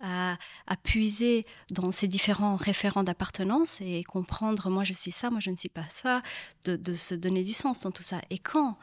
à, 0.00 0.36
puiser 0.82 1.46
dans 1.70 1.92
ses 1.92 2.08
différents 2.08 2.56
référents 2.56 3.04
d'appartenance 3.04 3.80
et 3.80 4.02
comprendre, 4.04 4.70
moi 4.70 4.84
je 4.84 4.92
suis 4.92 5.10
ça, 5.10 5.30
moi 5.30 5.40
je 5.40 5.50
ne 5.50 5.56
suis 5.56 5.68
pas 5.68 5.86
ça, 5.90 6.20
de, 6.64 6.94
se 6.94 7.14
donner 7.14 7.42
du 7.42 7.52
sens 7.52 7.80
dans 7.80 7.90
tout 7.90 8.02
ça. 8.02 8.20
Et 8.30 8.38
quand 8.38 8.76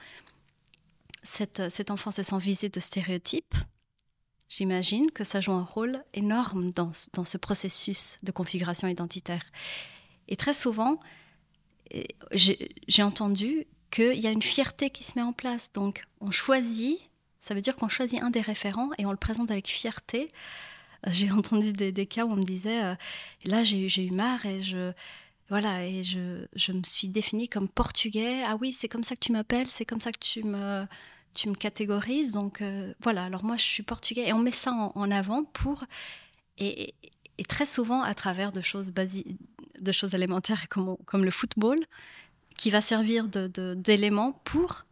cet 1.24 1.92
enfant 1.92 2.12
se 2.12 2.24
sent 2.24 2.38
visé 2.40 2.70
de 2.70 2.80
stéréotypes, 2.80 3.56
j'imagine 4.50 5.12
que 5.12 5.24
ça 5.24 5.42
joue 5.42 5.54
un 5.54 5.64
rôle 5.64 6.04
énorme 6.14 6.72
dans, 6.74 6.94
ce 6.94 7.38
processus 7.38 8.18
de 8.24 8.32
configuration 8.32 8.88
identitaire. 8.88 9.44
Et 10.28 10.36
très 10.36 10.54
souvent, 10.54 11.00
j'ai 12.32 13.04
entendu 13.04 13.68
qu'il 13.92 14.20
y 14.20 14.28
a 14.28 14.32
une 14.32 14.42
fierté 14.42 14.90
qui 14.90 15.04
se 15.04 15.18
met 15.18 15.24
en 15.24 15.34
place. 15.34 15.72
Donc, 15.74 16.04
on 16.22 16.32
choisit, 16.32 17.00
ça 17.40 17.54
veut 17.54 17.62
dire 17.62 17.76
qu'on 17.76 17.90
choisit 17.90 18.22
un 18.22 18.30
des 18.30 18.42
référents 18.42 18.90
et 18.98 19.06
on 19.06 19.12
le 19.12 19.18
présente 19.18 19.52
avec 19.52 19.68
fierté. 19.68 20.30
J'ai 21.08 21.32
entendu 21.32 21.74
des, 21.74 22.06
cas 22.06 22.26
où 22.26 22.32
on 22.32 22.36
me 22.36 22.44
disait, 22.44 22.84
euh, 22.84 22.96
là, 23.46 23.64
j'ai 23.64 24.06
eu 24.06 24.12
marre 24.12 24.46
et 24.46 24.62
je, 24.62 24.92
voilà, 25.50 25.86
et 25.86 26.04
je, 26.04 26.46
je, 26.56 26.72
me 26.72 26.82
suis 26.84 27.08
définie 27.08 27.50
comme 27.50 27.68
portugais. 27.68 28.44
Ah 28.46 28.56
oui, 28.60 28.72
c'est 28.72 28.88
comme 28.88 29.04
ça 29.04 29.16
que 29.16 29.22
tu 29.22 29.32
m'appelles, 29.32 29.68
c'est 29.68 29.86
comme 29.86 30.00
ça 30.00 30.12
que 30.12 30.20
tu 30.20 30.44
me, 30.44 30.86
tu 31.34 31.50
me 31.50 31.56
catégorises. 31.56 32.32
Donc 32.34 32.62
euh, 32.62 32.94
voilà, 33.02 33.26
alors 33.26 33.44
moi 33.44 33.58
je 33.58 33.64
suis 33.64 33.84
portugais 33.84 34.28
et 34.28 34.34
on 34.34 34.40
met 34.40 34.52
ça 34.52 34.72
en, 34.72 35.12
avant 35.12 35.44
pour. 35.44 35.84
Et, 36.58 36.94
très 37.48 37.66
souvent 37.66 38.04
à 38.04 38.14
travers 38.14 38.52
de 38.52 38.62
choses, 38.62 38.94
de 38.94 39.92
choses 39.92 40.14
élémentaires 40.14 40.70
comme, 40.70 40.96
comme 41.06 41.26
le 41.26 41.32
football, 41.32 41.80
qui 42.56 42.70
va 42.70 42.82
servir 42.82 43.28
d'élément 43.28 44.34
pour 44.44 44.84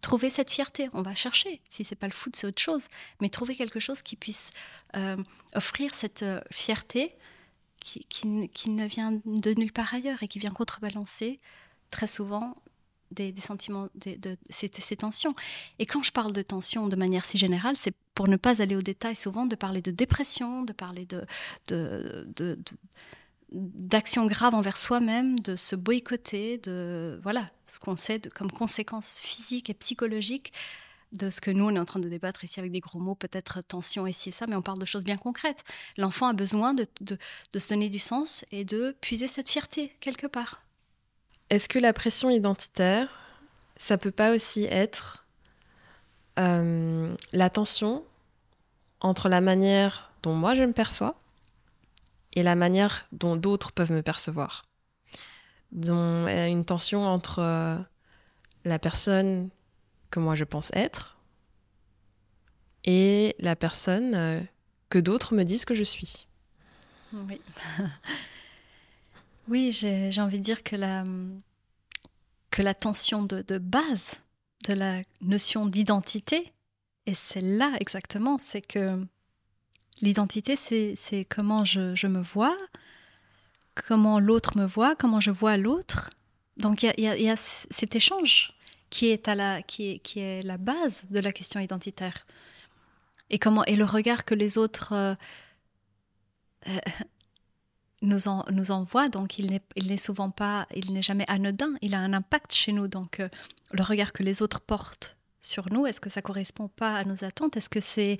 trouver 0.00 0.30
cette 0.30 0.50
fierté. 0.50 0.88
On 0.92 1.02
va 1.02 1.14
chercher. 1.14 1.60
Si 1.68 1.84
c'est 1.84 1.96
pas 1.96 2.06
le 2.06 2.12
foot, 2.12 2.36
c'est 2.36 2.46
autre 2.46 2.60
chose. 2.60 2.86
Mais 3.20 3.28
trouver 3.28 3.54
quelque 3.54 3.80
chose 3.80 4.02
qui 4.02 4.16
puisse 4.16 4.52
euh, 4.96 5.16
offrir 5.54 5.94
cette 5.94 6.22
euh, 6.22 6.40
fierté 6.50 7.14
qui, 7.80 8.04
qui, 8.08 8.70
ne 8.70 8.86
vient 8.86 9.20
de 9.24 9.54
nulle 9.54 9.72
part 9.72 9.94
ailleurs 9.94 10.22
et 10.22 10.28
qui 10.28 10.38
vient 10.38 10.50
contrebalancer 10.50 11.38
très 11.90 12.06
souvent 12.06 12.54
des, 13.10 13.34
sentiments, 13.40 13.88
de, 13.94 14.36
ces, 14.50 14.68
tensions. 14.96 15.34
Et 15.78 15.86
quand 15.86 16.02
je 16.02 16.12
parle 16.12 16.32
de 16.32 16.42
tensions 16.42 16.86
de 16.86 16.96
manière 16.96 17.24
si 17.24 17.38
générale, 17.38 17.74
c'est 17.76 17.94
pour 18.14 18.28
ne 18.28 18.36
pas 18.36 18.62
aller 18.62 18.76
au 18.76 18.82
détail 18.82 19.16
souvent 19.16 19.46
de 19.46 19.56
parler 19.56 19.82
de 19.82 19.90
dépression, 19.90 20.62
de 20.62 20.72
parler 20.72 21.06
de, 21.06 21.24
de, 21.68 22.58
d'actions 23.52 24.26
graves 24.26 24.54
envers 24.54 24.76
soi-même, 24.76 25.38
de 25.40 25.56
se 25.56 25.76
boycotter, 25.76 26.58
de 26.58 27.18
voilà 27.22 27.46
ce 27.66 27.80
qu'on 27.80 27.96
sait 27.96 28.20
comme 28.34 28.50
conséquences 28.50 29.20
physiques 29.20 29.70
et 29.70 29.74
psychologiques 29.74 30.52
de 31.12 31.30
ce 31.30 31.40
que 31.40 31.50
nous 31.50 31.64
on 31.64 31.74
est 31.74 31.78
en 31.78 31.84
train 31.84 31.98
de 31.98 32.08
débattre 32.08 32.44
ici 32.44 32.60
avec 32.60 32.70
des 32.70 32.80
gros 32.80 33.00
mots, 33.00 33.16
peut-être 33.16 33.62
tension 33.62 34.06
ici 34.06 34.28
et 34.28 34.32
ça, 34.32 34.46
mais 34.48 34.54
on 34.54 34.62
parle 34.62 34.78
de 34.78 34.84
choses 34.84 35.04
bien 35.04 35.16
concrètes. 35.16 35.64
L'enfant 35.96 36.28
a 36.28 36.32
besoin 36.32 36.74
de, 36.74 36.86
de, 37.00 37.18
de 37.52 37.58
se 37.58 37.70
donner 37.70 37.88
du 37.88 37.98
sens 37.98 38.44
et 38.52 38.64
de 38.64 38.94
puiser 39.00 39.26
cette 39.26 39.50
fierté 39.50 39.92
quelque 40.00 40.28
part. 40.28 40.62
Est-ce 41.50 41.68
que 41.68 41.80
la 41.80 41.92
pression 41.92 42.30
identitaire, 42.30 43.08
ça 43.76 43.98
peut 43.98 44.12
pas 44.12 44.32
aussi 44.32 44.64
être 44.64 45.24
euh, 46.38 47.14
la 47.32 47.50
tension 47.50 48.04
entre 49.00 49.28
la 49.28 49.40
manière 49.40 50.12
dont 50.22 50.34
moi 50.34 50.54
je 50.54 50.62
me 50.62 50.72
perçois 50.72 51.16
et 52.32 52.42
la 52.42 52.54
manière 52.54 53.06
dont 53.12 53.36
d'autres 53.36 53.72
peuvent 53.72 53.92
me 53.92 54.02
percevoir 54.02 54.64
dont 55.72 56.26
une 56.26 56.64
tension 56.64 57.06
entre 57.06 57.38
euh, 57.40 57.78
la 58.64 58.78
personne 58.78 59.50
que 60.10 60.18
moi 60.20 60.34
je 60.34 60.44
pense 60.44 60.70
être 60.74 61.16
et 62.84 63.36
la 63.38 63.56
personne 63.56 64.14
euh, 64.14 64.40
que 64.88 64.98
d'autres 64.98 65.34
me 65.34 65.44
disent 65.44 65.64
que 65.64 65.74
je 65.74 65.84
suis. 65.84 66.26
Oui. 67.12 67.40
Oui, 69.48 69.72
j'ai 69.72 70.20
envie 70.20 70.38
de 70.38 70.44
dire 70.44 70.62
que 70.62 70.76
la, 70.76 71.04
que 72.50 72.62
la 72.62 72.72
tension 72.72 73.24
de, 73.24 73.58
base 73.58 74.20
de 74.68 74.74
la 74.74 75.02
notion 75.22 75.66
d'identité 75.66 76.46
est 77.06 77.14
celle-là 77.14 77.72
exactement, 77.80 78.38
c'est 78.38 78.60
que 78.60 79.04
l'identité, 80.00 80.56
c'est 80.56 81.26
comment 81.28 81.64
je, 81.64 82.06
me 82.06 82.22
vois, 82.22 82.56
comment 83.74 84.20
l'autre 84.20 84.56
me 84.56 84.64
voit, 84.64 84.96
comment 84.96 85.20
je 85.20 85.30
vois 85.30 85.56
l'autre. 85.56 86.10
Donc 86.56 86.82
il 86.82 86.92
y, 86.98 87.30
a 87.30 87.36
cet 87.36 87.96
échange 87.96 88.54
qui 88.90 89.06
est, 89.06 89.28
à 89.28 89.34
la, 89.34 89.62
qui 89.62 89.92
est, 89.92 89.98
qui 90.00 90.20
est 90.20 90.42
la 90.42 90.58
base 90.58 91.06
de 91.10 91.20
la 91.20 91.32
question 91.32 91.60
identitaire. 91.60 92.26
Et, 93.30 93.38
comment, 93.38 93.64
et 93.64 93.76
le 93.76 93.84
regard 93.84 94.24
que 94.24 94.34
les 94.34 94.58
autres 94.58 94.92
euh, 94.92 95.14
euh, 96.68 96.78
nous, 98.02 98.28
en, 98.28 98.44
nous 98.50 98.64
donc 99.12 99.38
il 99.38 99.60
n'est 99.86 99.96
souvent 99.96 100.30
pas, 100.30 100.66
il 100.74 100.92
n'est 100.92 101.02
jamais 101.02 101.24
anodin, 101.28 101.74
il 101.82 101.94
a 101.94 102.00
un 102.00 102.12
impact 102.12 102.52
chez 102.52 102.72
nous. 102.72 102.88
Donc 102.88 103.20
euh, 103.20 103.28
le 103.72 103.82
regard 103.82 104.12
que 104.12 104.22
les 104.22 104.42
autres 104.42 104.60
portent 104.60 105.16
sur 105.40 105.72
nous, 105.72 105.86
est-ce 105.86 106.00
que 106.00 106.10
ça 106.10 106.22
correspond 106.22 106.68
pas 106.68 106.96
à 106.96 107.04
nos 107.04 107.24
attentes? 107.24 107.56
Est-ce 107.56 107.70
que 107.70 107.80
c'est, 107.80 108.18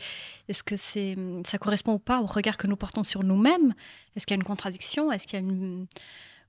est-ce 0.48 0.62
que 0.62 0.76
c'est, 0.76 1.16
ça 1.44 1.58
correspond 1.58 1.94
ou 1.94 1.98
pas 1.98 2.20
au 2.20 2.26
regard 2.26 2.56
que 2.56 2.66
nous 2.66 2.76
portons 2.76 3.04
sur 3.04 3.22
nous-mêmes? 3.22 3.74
Est-ce 4.16 4.26
qu'il 4.26 4.34
y 4.34 4.38
a 4.38 4.40
une 4.40 4.44
contradiction? 4.44 5.12
Est-ce 5.12 5.26
qu'il 5.26 5.40
y 5.40 5.42
a 5.42 5.86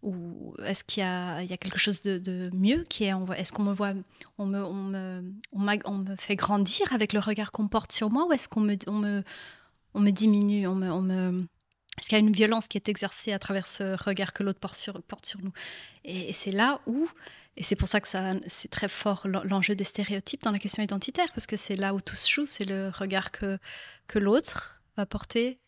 ou 0.03 0.55
est-ce 0.65 0.83
qu'il 0.83 1.01
y 1.01 1.05
a, 1.05 1.43
il 1.43 1.49
y 1.49 1.53
a 1.53 1.57
quelque 1.57 1.77
chose 1.77 2.01
de, 2.01 2.49
mieux 2.55 2.83
qui 2.89 3.03
est 3.03 3.13
Est-ce 3.37 3.53
qu'on 3.53 3.61
me 3.61 3.73
voit, 3.73 3.93
on 4.39 4.47
me, 4.47 4.63
on 4.63 4.73
me, 4.73 5.33
on, 5.85 5.97
me 5.97 6.15
fait 6.15 6.35
grandir 6.35 6.91
avec 6.91 7.13
le 7.13 7.19
regard 7.19 7.51
qu'on 7.51 7.67
porte 7.67 7.91
sur 7.91 8.09
moi, 8.09 8.25
ou 8.25 8.33
est-ce 8.33 8.49
qu'on 8.49 8.61
me, 8.61 8.75
on 8.87 8.93
me, 8.93 9.23
on 9.93 9.99
me 9.99 10.09
diminue, 10.09 10.65
on 10.65 10.73
me, 10.73 10.91
on 10.91 11.01
me 11.01 11.45
est-ce 11.99 12.07
qu'il 12.07 12.17
y 12.17 12.21
a 12.21 12.25
une 12.25 12.31
violence 12.31 12.67
qui 12.67 12.77
est 12.77 12.89
exercée 12.89 13.33
à 13.33 13.39
travers 13.39 13.67
ce 13.67 14.01
regard 14.01 14.31
que 14.31 14.43
l'autre 14.43 14.59
porte 14.59 14.75
sur, 14.75 15.01
porte 15.03 15.25
sur 15.25 15.41
nous? 15.41 15.51
Et, 16.05 16.33
c'est 16.33 16.51
là 16.51 16.79
où, 16.87 17.07
et 17.57 17.63
c'est 17.63 17.75
pour 17.75 17.87
ça 17.87 17.99
que 17.99 18.07
ça, 18.07 18.33
c'est 18.47 18.69
très 18.69 18.87
fort 18.87 19.27
l'enjeu 19.27 19.75
des 19.75 19.83
stéréotypes 19.83 20.43
dans 20.43 20.51
la 20.51 20.59
question 20.59 20.81
identitaire, 20.81 21.31
parce 21.33 21.47
que 21.47 21.57
c'est 21.57 21.75
là 21.75 21.93
où 21.93 22.01
tout 22.01 22.15
se 22.15 22.29
joue, 22.29 22.45
c'est 22.45 22.65
le 22.65 22.89
regard 22.89 23.31
que, 23.31 23.57
que 24.07 24.19
l'autre 24.19 24.81
va 24.95 25.05
porter 25.05 25.59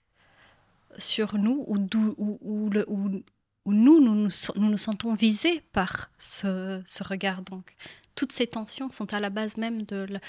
sur 0.98 1.38
nous, 1.38 1.64
ou, 1.68 1.76
où 1.76 2.70
nous, 3.74 4.00
nous 4.00 4.16
nous, 4.16 4.30
nous, 4.56 4.78
sentons 4.78 5.14
visés 5.14 5.62
par 5.72 6.10
ce, 6.20 6.82
ce, 6.86 7.04
regard. 7.04 7.42
Donc, 7.44 7.76
toutes 8.16 8.32
ces 8.32 8.48
tensions 8.48 8.92
sont 8.92 9.14
à 9.14 9.20
la 9.20 9.30
base 9.30 9.58
même 9.58 9.84
de 9.84 10.06
la, 10.10 10.20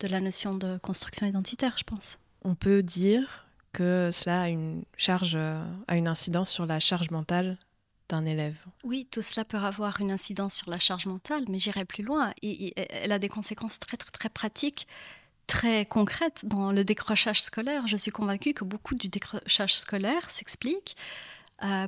de 0.00 0.08
la 0.08 0.20
notion 0.20 0.54
de 0.54 0.78
construction 0.78 1.26
identitaire, 1.26 1.76
je 1.76 1.84
pense. 1.84 2.18
On 2.42 2.54
peut 2.54 2.82
dire 2.82 3.46
que 3.72 4.10
cela 4.12 4.42
a 4.42 4.48
une 4.48 4.84
charge, 4.96 5.36
a 5.36 5.96
une 5.96 6.08
incidence 6.08 6.50
sur 6.50 6.66
la 6.66 6.80
charge 6.80 7.10
mentale 7.10 7.58
d'un 8.08 8.24
élève. 8.24 8.58
Oui, 8.84 9.06
tout 9.10 9.22
cela 9.22 9.44
peut 9.44 9.56
avoir 9.56 10.00
une 10.00 10.10
incidence 10.10 10.54
sur 10.54 10.70
la 10.70 10.78
charge 10.78 11.06
mentale, 11.06 11.44
mais 11.48 11.58
j'irai 11.58 11.84
plus 11.84 12.02
loin. 12.02 12.32
Elle 12.42 13.12
a 13.12 13.18
des 13.18 13.28
conséquences 13.28 13.78
très, 13.78 13.96
très, 13.96 14.10
très 14.10 14.28
pratiques, 14.28 14.86
très 15.46 15.86
concrètes 15.86 16.46
dans 16.46 16.72
le 16.72 16.84
décrochage 16.84 17.42
scolaire. 17.42 17.86
Je 17.86 17.96
suis 17.96 18.10
convaincue 18.10 18.52
que 18.54 18.64
beaucoup 18.64 18.94
du 18.94 19.08
décrochage 19.08 19.76
scolaire 19.76 20.30
s'explique 20.30 20.96
euh, 21.62 21.86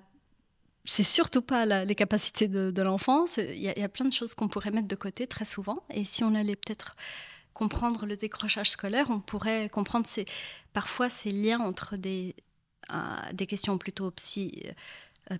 c'est 0.84 1.02
surtout 1.02 1.42
pas 1.42 1.66
les 1.66 1.94
capacités 1.94 2.48
de, 2.48 2.82
l'enfance. 2.82 3.36
Il 3.36 3.58
y, 3.58 3.68
a 3.68 3.88
plein 3.88 4.06
de 4.06 4.12
choses 4.12 4.34
qu'on 4.34 4.48
pourrait 4.48 4.70
mettre 4.70 4.88
de 4.88 4.94
côté 4.94 5.26
très 5.26 5.44
souvent. 5.44 5.82
Et 5.90 6.06
si 6.06 6.24
on 6.24 6.34
allait 6.34 6.56
peut-être 6.56 6.96
comprendre 7.52 8.06
le 8.06 8.16
décrochage 8.16 8.70
scolaire, 8.70 9.10
on 9.10 9.20
pourrait 9.20 9.68
comprendre 9.68 10.06
parfois 10.72 11.10
ces 11.10 11.30
liens 11.30 11.60
entre 11.60 11.96
des, 11.96 12.34
euh, 12.90 12.96
des 13.34 13.46
questions 13.46 13.76
plutôt 13.76 14.10
psy, 14.12 14.62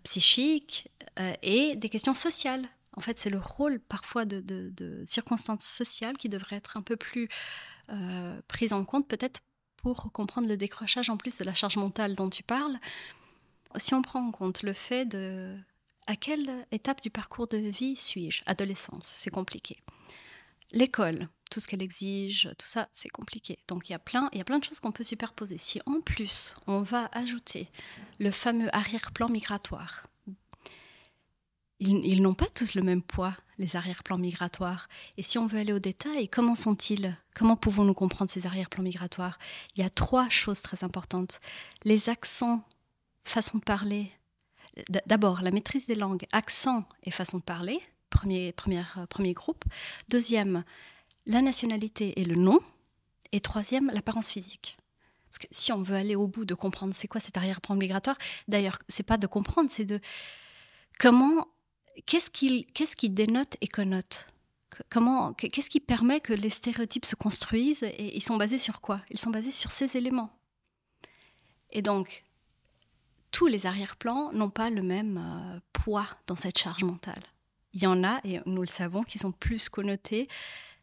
psychiques 0.02 0.88
euh, 1.18 1.32
et 1.42 1.76
des 1.76 1.88
questions 1.88 2.14
sociales. 2.14 2.68
En 2.96 3.00
fait, 3.00 3.18
c'est 3.18 3.30
le 3.30 3.38
rôle 3.38 3.78
parfois 3.80 4.24
de, 4.24 4.40
de, 4.40 5.02
circonstances 5.06 5.64
sociales 5.64 6.18
qui 6.18 6.28
devraient 6.28 6.56
être 6.56 6.76
un 6.76 6.82
peu 6.82 6.96
plus 6.96 7.28
prises 8.48 8.74
en 8.74 8.84
compte, 8.84 9.08
peut-être 9.08 9.40
pour 9.76 10.12
comprendre 10.12 10.46
le 10.46 10.58
décrochage 10.58 11.08
en 11.08 11.16
plus 11.16 11.38
de 11.38 11.44
la 11.44 11.54
charge 11.54 11.78
mentale 11.78 12.16
dont 12.16 12.28
tu 12.28 12.42
parles 12.42 12.78
si 13.76 13.94
on 13.94 14.02
prend 14.02 14.26
en 14.26 14.30
compte 14.30 14.62
le 14.62 14.72
fait 14.72 15.04
de 15.04 15.56
à 16.06 16.16
quelle 16.16 16.50
étape 16.72 17.02
du 17.02 17.10
parcours 17.10 17.48
de 17.48 17.58
vie 17.58 17.94
suis-je? 17.96 18.42
Adolescence, 18.46 19.04
c'est 19.04 19.30
compliqué. 19.30 19.76
L'école, 20.72 21.28
tout 21.48 21.60
ce 21.60 21.68
qu'elle 21.68 21.82
exige, 21.82 22.50
tout 22.58 22.66
ça, 22.66 22.88
c'est 22.92 23.08
compliqué. 23.08 23.58
Donc 23.68 23.88
il 23.88 23.92
y 23.92 23.94
a 23.94 23.98
plein, 23.98 24.28
il 24.32 24.38
y 24.38 24.40
a 24.40 24.44
plein 24.44 24.58
de 24.58 24.64
choses 24.64 24.80
qu'on 24.80 24.92
peut 24.92 25.04
superposer. 25.04 25.58
Si 25.58 25.80
en 25.86 26.00
plus 26.00 26.54
on 26.66 26.80
va 26.80 27.08
ajouter 27.12 27.68
le 28.18 28.30
fameux 28.30 28.74
arrière-plan 28.74 29.28
migratoire, 29.28 30.06
ils, 31.80 32.22
n'ont 32.22 32.34
pas 32.34 32.48
tous 32.48 32.74
le 32.74 32.82
même 32.82 33.02
poids, 33.02 33.32
les 33.58 33.76
arrière-plans 33.76 34.18
migratoires. 34.18 34.88
Et 35.16 35.22
si 35.22 35.38
on 35.38 35.46
veut 35.46 35.60
aller 35.60 35.72
au 35.72 35.78
détail, 35.78 36.28
comment 36.28 36.56
sont-ils? 36.56 37.16
Comment 37.36 37.54
pouvons-nous 37.54 37.94
comprendre 37.94 38.32
ces 38.32 38.46
arrière-plans 38.46 38.82
migratoires? 38.82 39.38
Il 39.76 39.82
y 39.82 39.86
a 39.86 39.90
trois 39.90 40.28
choses 40.28 40.60
très 40.60 40.82
importantes. 40.82 41.40
Les 41.84 42.08
accents 42.08 42.64
façon 43.28 43.58
de 43.58 43.62
parler. 43.62 44.10
D'abord, 45.06 45.42
la 45.42 45.50
maîtrise 45.50 45.86
des 45.86 45.94
langues, 45.94 46.26
accent 46.32 46.84
et 47.02 47.10
façon 47.10 47.38
de 47.38 47.42
parler, 47.42 47.80
premier, 48.10 48.52
première, 48.52 48.96
euh, 48.98 49.06
premier 49.06 49.32
groupe. 49.32 49.64
Deuxième, 50.08 50.64
la 51.28 51.42
nationalité 51.42 52.20
et 52.20 52.24
le 52.24 52.34
nom. 52.34 52.58
Et 53.30 53.40
troisième, 53.40 53.90
l'apparence 53.92 54.30
physique. 54.30 54.76
Parce 55.30 55.38
que 55.38 55.46
si 55.50 55.72
on 55.72 55.82
veut 55.82 55.94
aller 55.94 56.16
au 56.16 56.26
bout 56.26 56.46
de 56.46 56.54
comprendre 56.54 56.94
c'est 56.94 57.06
quoi 57.06 57.20
cet 57.20 57.36
arrière-plan 57.36 57.76
migratoire, 57.76 58.16
d'ailleurs, 58.48 58.78
c'est 58.88 59.02
pas 59.02 59.18
de 59.18 59.26
comprendre, 59.26 59.70
c'est 59.70 59.84
de 59.84 60.00
comment, 60.98 61.46
qu'est-ce 62.06 62.30
qui, 62.30 63.10
dénote 63.10 63.56
et 63.60 63.68
connote? 63.68 64.26
Comment, 64.88 65.34
qu'est-ce 65.34 65.68
qui 65.68 65.80
permet 65.80 66.20
que 66.20 66.32
les 66.32 66.50
stéréotypes 66.50 67.04
se 67.04 67.14
construisent 67.14 67.82
et 67.82 68.16
ils 68.16 68.22
sont 68.22 68.36
basés 68.36 68.58
sur 68.58 68.80
quoi? 68.80 69.00
Ils 69.10 69.18
sont 69.18 69.30
basés 69.30 69.50
sur 69.50 69.70
ces 69.70 69.96
éléments. 69.96 70.30
Et 71.70 71.82
donc, 71.82 72.24
tous 73.30 73.48
les 73.48 73.66
arrière-plans 73.66 74.32
n'ont 74.32 74.50
pas 74.50 74.70
le 74.70 74.82
même 74.82 75.18
euh, 75.18 75.60
poids 75.74 76.06
dans 76.26 76.36
cette 76.36 76.56
charge 76.56 76.84
mentale. 76.84 77.22
Il 77.74 77.82
y 77.82 77.86
en 77.86 78.02
a, 78.02 78.20
et 78.24 78.40
nous 78.46 78.62
le 78.62 78.68
savons, 78.68 79.02
qui 79.02 79.18
sont 79.18 79.32
plus 79.32 79.68
connotés 79.68 80.28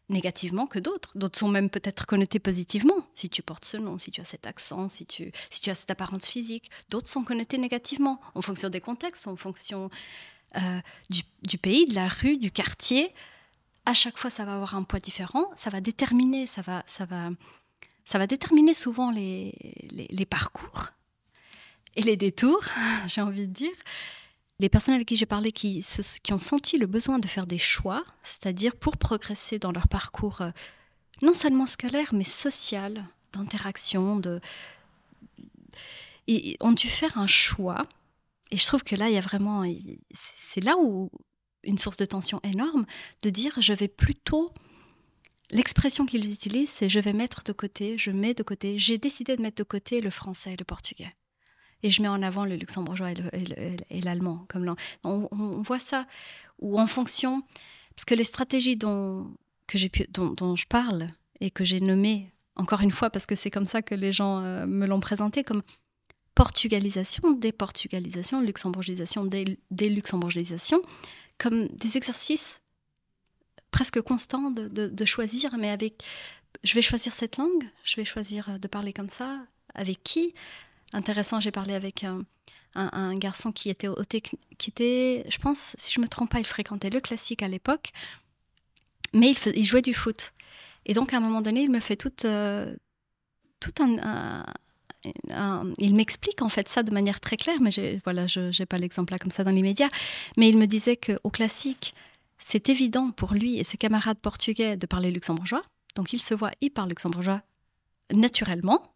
négativement 0.08 0.66
que 0.66 0.78
d'autres. 0.78 1.10
D'autres 1.16 1.38
sont 1.38 1.48
même 1.48 1.70
peut-être 1.70 2.06
connotés 2.06 2.38
positivement, 2.38 3.06
si 3.14 3.28
tu 3.28 3.42
portes 3.42 3.64
ce 3.64 3.76
nom, 3.76 3.98
si 3.98 4.10
tu 4.10 4.20
as 4.20 4.24
cet 4.24 4.46
accent, 4.46 4.88
si 4.88 5.06
tu, 5.06 5.32
si 5.50 5.60
tu 5.60 5.70
as 5.70 5.74
cette 5.74 5.90
apparence 5.90 6.26
physique. 6.26 6.70
D'autres 6.90 7.08
sont 7.08 7.24
connotés 7.24 7.58
négativement, 7.58 8.20
en 8.34 8.42
fonction 8.42 8.68
des 8.68 8.80
contextes, 8.80 9.26
en 9.26 9.36
fonction 9.36 9.90
euh, 10.56 10.80
du, 11.10 11.22
du, 11.42 11.58
pays, 11.58 11.86
de 11.86 11.94
la 11.94 12.08
rue, 12.08 12.36
du 12.36 12.50
quartier. 12.50 13.12
À 13.84 13.94
chaque 13.94 14.18
fois, 14.18 14.30
ça 14.30 14.44
va 14.44 14.54
avoir 14.54 14.74
un 14.74 14.82
poids 14.82 15.00
différent. 15.00 15.50
Ça 15.56 15.70
va 15.70 15.80
déterminer, 15.80 16.46
ça 16.46 16.62
va, 16.62 16.82
ça 16.86 17.04
va, 17.04 17.30
ça 18.04 18.18
va 18.18 18.26
déterminer 18.26 18.74
souvent 18.74 19.10
les, 19.10 19.54
les, 19.90 20.06
les 20.08 20.26
parcours 20.26 20.90
et 21.96 22.02
les 22.02 22.16
détours, 22.16 22.64
j'ai 23.06 23.20
envie 23.22 23.46
de 23.46 23.52
dire. 23.52 23.72
Les 24.58 24.70
personnes 24.70 24.94
avec 24.94 25.06
qui 25.06 25.16
j'ai 25.16 25.26
parlé 25.26 25.52
qui, 25.52 25.84
ont 26.30 26.40
senti 26.40 26.78
le 26.78 26.86
besoin 26.86 27.18
de 27.18 27.26
faire 27.26 27.46
des 27.46 27.58
choix, 27.58 28.04
c'est-à-dire 28.22 28.74
pour 28.74 28.96
progresser 28.96 29.58
dans 29.58 29.70
leur 29.70 29.86
parcours 29.86 30.40
euh, 30.40 30.50
non 31.20 31.34
seulement 31.34 31.66
scolaire, 31.66 32.14
mais 32.14 32.24
social, 32.24 33.06
d'interaction, 33.32 34.22
ont 36.60 36.72
dû 36.72 36.88
faire 36.88 37.18
un 37.18 37.26
choix. 37.26 37.86
Et 38.50 38.56
je 38.56 38.66
trouve 38.66 38.82
que 38.82 38.96
là, 38.96 39.08
il 39.08 39.14
y 39.14 39.18
a 39.18 39.22
vraiment... 39.22 39.64
C'est 40.12 40.62
là 40.62 40.76
où 40.78 41.10
une 41.62 41.78
source 41.78 41.96
de 41.96 42.04
tension 42.06 42.40
énorme, 42.42 42.86
de 43.22 43.30
dire 43.30 43.54
je 43.60 43.74
vais 43.74 43.88
plutôt... 43.88 44.52
L'expression 45.50 46.06
qu'ils 46.06 46.32
utilisent, 46.32 46.70
c'est 46.70 46.88
je 46.88 46.98
vais 46.98 47.12
mettre 47.12 47.44
de 47.44 47.52
côté, 47.52 47.96
je 47.98 48.10
mets 48.10 48.34
de 48.34 48.42
côté, 48.42 48.80
j'ai 48.80 48.98
décidé 48.98 49.36
de 49.36 49.42
mettre 49.42 49.58
de 49.58 49.68
côté 49.68 50.00
le 50.00 50.10
français 50.10 50.50
et 50.50 50.56
le 50.56 50.64
portugais 50.64 51.14
et 51.86 51.90
je 51.90 52.02
mets 52.02 52.08
en 52.08 52.20
avant 52.20 52.44
le 52.44 52.56
luxembourgeois 52.56 53.12
et 53.12 54.00
l'allemand 54.00 54.44
comme 54.48 54.64
langue. 54.64 54.78
On, 55.04 55.28
voit 55.62 55.78
ça, 55.78 56.04
ou 56.58 56.80
en 56.80 56.88
fonction, 56.88 57.42
parce 57.94 58.04
que 58.04 58.14
les 58.14 58.24
stratégies 58.24 58.76
dont, 58.76 59.30
que 59.68 59.86
pu, 59.86 60.04
dont, 60.10 60.56
je 60.56 60.66
parle 60.66 61.10
et 61.40 61.52
que 61.52 61.64
j'ai 61.64 61.78
nommées, 61.78 62.32
encore 62.56 62.80
une 62.80 62.90
fois, 62.90 63.08
parce 63.10 63.24
que 63.24 63.36
c'est 63.36 63.52
comme 63.52 63.66
ça 63.66 63.82
que 63.82 63.94
les 63.94 64.10
gens 64.10 64.40
euh, 64.40 64.66
me 64.66 64.84
l'ont 64.86 64.98
présenté, 64.98 65.44
comme 65.44 65.62
portugalisation, 66.34 67.30
déportugalisation, 67.30 68.40
luxembourgisation, 68.40 69.24
dé, 69.24 69.56
déluxembourgisation, 69.70 70.82
comme 71.38 71.68
des 71.68 71.96
exercices 71.96 72.60
presque 73.70 74.00
constants 74.00 74.50
de, 74.50 74.88
de, 74.88 75.04
choisir, 75.04 75.56
mais 75.56 75.70
avec, 75.70 76.04
je 76.64 76.74
vais 76.74 76.82
choisir 76.82 77.12
cette 77.12 77.36
langue, 77.36 77.64
je 77.84 77.94
vais 77.96 78.04
choisir 78.04 78.58
de 78.58 78.66
parler 78.66 78.92
comme 78.92 79.10
ça, 79.10 79.38
avec 79.74 80.02
qui, 80.02 80.34
intéressant. 80.92 81.40
J'ai 81.40 81.50
parlé 81.50 81.74
avec 81.74 82.04
un, 82.04 83.14
garçon 83.16 83.52
qui 83.52 83.70
était, 83.70 83.88
au 83.88 83.96
qui 84.58 84.70
était, 84.70 85.24
je 85.28 85.38
pense, 85.38 85.74
si 85.78 85.92
je 85.92 86.00
me 86.00 86.06
trompe 86.08 86.30
pas, 86.30 86.40
il 86.40 86.46
fréquentait 86.46 86.90
le 86.90 87.00
classique 87.00 87.42
à 87.42 87.48
l'époque, 87.48 87.90
mais 89.14 89.32
il, 89.54 89.64
jouait 89.64 89.82
du 89.82 89.94
foot. 89.94 90.32
Et 90.84 90.92
donc, 90.92 91.14
à 91.14 91.16
un 91.16 91.20
moment 91.20 91.40
donné, 91.40 91.62
il 91.62 91.70
me 91.70 91.80
fait 91.80 91.96
tout, 91.96 92.12
euh, 92.26 92.74
un, 93.80 94.44
il 95.78 95.94
m'explique 95.94 96.42
en 96.42 96.48
fait 96.48 96.68
ça 96.68 96.82
de 96.82 96.90
manière 96.92 97.20
très 97.20 97.36
claire, 97.36 97.60
mais 97.60 97.70
voilà, 98.04 98.26
je 98.26 98.56
n'ai 98.58 98.66
pas 98.66 98.78
l'exemple 98.78 99.12
là 99.12 99.18
comme 99.18 99.30
ça 99.30 99.44
dans 99.44 99.50
l'immédiat. 99.50 99.88
Mais 100.36 100.48
il 100.48 100.56
me 100.56 100.66
disait 100.66 100.96
qu'au 100.96 101.30
classique, 101.30 101.94
c'est 102.38 102.68
évident 102.68 103.10
pour 103.10 103.34
lui 103.34 103.58
et 103.58 103.64
ses 103.64 103.76
camarades 103.76 104.18
portugais 104.18 104.76
de 104.76 104.86
parler 104.86 105.10
luxembourgeois. 105.10 105.62
Donc 105.94 106.12
il 106.12 106.20
se 106.20 106.34
voit, 106.34 106.50
il 106.60 106.70
parle 106.70 106.88
luxembourgeois 106.88 107.42
naturellement. 108.12 108.94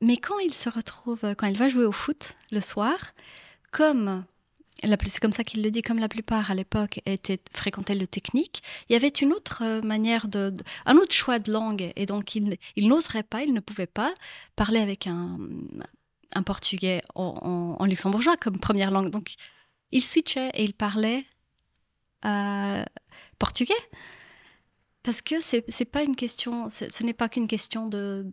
Mais 0.00 0.16
quand 0.16 0.38
il 0.38 0.52
se 0.52 0.68
retrouve, 0.68 1.34
quand 1.36 1.46
il 1.46 1.56
va 1.56 1.68
jouer 1.68 1.84
au 1.84 1.92
foot 1.92 2.34
le 2.50 2.60
soir, 2.60 2.96
comme 3.72 4.24
c'est 4.82 5.20
comme 5.20 5.32
ça 5.32 5.42
qu'il 5.42 5.62
le 5.62 5.70
dit, 5.70 5.80
comme 5.80 5.98
la 5.98 6.08
plupart 6.08 6.50
à 6.50 6.54
l'époque 6.54 7.00
étaient 7.06 7.40
fréquentaient 7.52 7.94
le 7.94 8.06
technique, 8.06 8.62
il 8.88 8.92
y 8.92 8.96
avait 8.96 9.08
une 9.08 9.32
autre 9.32 9.62
euh, 9.64 9.80
manière 9.80 10.28
de, 10.28 10.54
un 10.84 10.96
autre 10.96 11.14
choix 11.14 11.38
de 11.38 11.50
langue, 11.50 11.92
et 11.96 12.04
donc 12.04 12.34
il, 12.34 12.58
il 12.76 12.88
n'oserait 12.88 13.22
pas, 13.22 13.42
il 13.42 13.54
ne 13.54 13.60
pouvait 13.60 13.86
pas 13.86 14.12
parler 14.54 14.80
avec 14.80 15.06
un, 15.06 15.38
un 16.34 16.42
portugais 16.42 17.02
en, 17.14 17.84
luxembourgeois 17.84 18.36
comme 18.36 18.58
première 18.58 18.90
langue. 18.90 19.10
Donc, 19.10 19.34
il 19.92 20.02
switchait 20.02 20.50
et 20.54 20.64
il 20.64 20.74
parlait 20.74 21.24
euh, 22.24 22.84
portugais. 23.38 23.74
Parce 25.06 25.22
que 25.22 25.36
c'est 25.40 25.84
pas 25.84 26.02
une 26.02 26.16
question, 26.16 26.68
ce 26.68 27.04
n'est 27.04 27.12
pas 27.12 27.28
qu'une 27.28 27.46
question 27.46 27.86
de, 27.86 28.28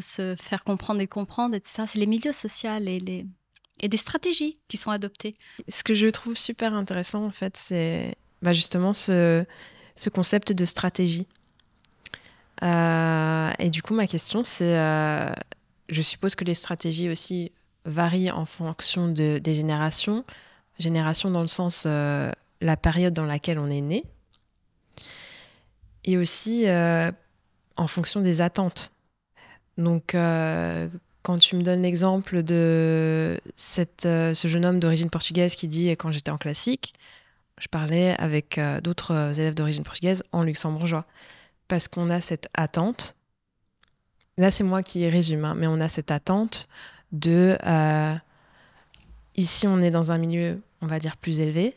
se 0.00 0.34
faire 0.36 0.64
comprendre 0.64 1.00
et 1.00 1.06
comprendre, 1.06 1.54
etc. 1.54 1.84
C'est 1.86 2.00
les 2.00 2.08
milieux 2.08 2.32
sociaux 2.32 2.72
et, 2.80 3.88
des 3.88 3.96
stratégies 3.96 4.58
qui 4.66 4.78
sont 4.78 4.90
adoptées. 4.90 5.34
Ce 5.68 5.84
que 5.84 5.94
je 5.94 6.08
trouve 6.08 6.34
super 6.34 6.74
intéressant, 6.74 7.24
en 7.24 7.30
fait, 7.30 7.56
c'est 7.56 8.16
bah 8.42 8.52
justement 8.52 8.92
ce, 8.92 9.44
ce, 9.94 10.10
concept 10.10 10.52
de 10.52 10.64
stratégie. 10.64 11.28
Euh, 12.64 13.52
et 13.60 13.70
du 13.70 13.82
coup, 13.82 13.94
ma 13.94 14.08
question, 14.08 14.42
c'est 14.42 14.76
euh, 14.76 15.32
je 15.88 16.02
suppose 16.02 16.34
que 16.34 16.44
les 16.44 16.54
stratégies 16.54 17.08
aussi 17.10 17.52
varient 17.84 18.32
en 18.32 18.44
fonction 18.44 19.06
de, 19.06 19.38
des 19.38 19.54
générations. 19.54 20.24
Génération 20.80 21.30
dans 21.30 21.42
le 21.42 21.46
sens 21.46 21.84
euh, 21.86 22.32
la 22.60 22.76
période 22.76 23.14
dans 23.14 23.24
laquelle 23.24 23.60
on 23.60 23.70
est 23.70 23.80
né. 23.80 24.02
Et 26.08 26.16
aussi 26.16 26.66
euh, 26.66 27.12
en 27.76 27.86
fonction 27.86 28.20
des 28.20 28.40
attentes. 28.40 28.92
Donc, 29.76 30.14
euh, 30.14 30.88
quand 31.22 31.38
tu 31.38 31.54
me 31.54 31.62
donnes 31.62 31.82
l'exemple 31.82 32.42
de 32.42 33.38
cette, 33.54 34.02
ce 34.02 34.48
jeune 34.48 34.64
homme 34.64 34.80
d'origine 34.80 35.10
portugaise 35.10 35.54
qui 35.54 35.68
dit 35.68 35.90
quand 35.90 36.10
j'étais 36.10 36.30
en 36.30 36.38
classique, 36.38 36.94
je 37.60 37.68
parlais 37.68 38.16
avec 38.18 38.58
d'autres 38.82 39.38
élèves 39.38 39.54
d'origine 39.54 39.82
portugaise 39.82 40.22
en 40.32 40.42
luxembourgeois. 40.42 41.04
Parce 41.68 41.86
qu'on 41.88 42.08
a 42.08 42.20
cette 42.20 42.48
attente 42.54 43.18
Là, 44.38 44.52
c'est 44.52 44.64
moi 44.64 44.84
qui 44.84 45.06
résume, 45.08 45.44
hein, 45.44 45.54
mais 45.56 45.66
on 45.66 45.80
a 45.80 45.88
cette 45.88 46.12
attente 46.12 46.68
de. 47.10 47.58
Euh, 47.66 48.14
ici, 49.34 49.66
on 49.66 49.80
est 49.80 49.90
dans 49.90 50.12
un 50.12 50.18
milieu, 50.18 50.56
on 50.80 50.86
va 50.86 51.00
dire, 51.00 51.16
plus 51.16 51.40
élevé. 51.40 51.76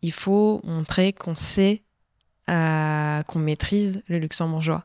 Il 0.00 0.12
faut 0.12 0.60
montrer 0.62 1.12
qu'on 1.12 1.34
sait, 1.34 1.82
euh, 2.48 3.22
qu'on 3.24 3.38
maîtrise 3.38 4.02
le 4.08 4.18
luxembourgeois. 4.18 4.84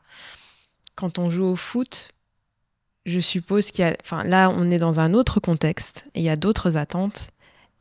Quand 0.94 1.18
on 1.18 1.28
joue 1.28 1.44
au 1.44 1.56
foot, 1.56 2.08
je 3.06 3.18
suppose 3.18 3.70
qu'il 3.70 3.84
y 3.84 3.88
a. 3.88 3.96
Enfin, 4.02 4.24
là, 4.24 4.50
on 4.50 4.70
est 4.70 4.78
dans 4.78 5.00
un 5.00 5.14
autre 5.14 5.40
contexte 5.40 6.06
et 6.14 6.20
il 6.20 6.24
y 6.24 6.30
a 6.30 6.36
d'autres 6.36 6.76
attentes. 6.76 7.30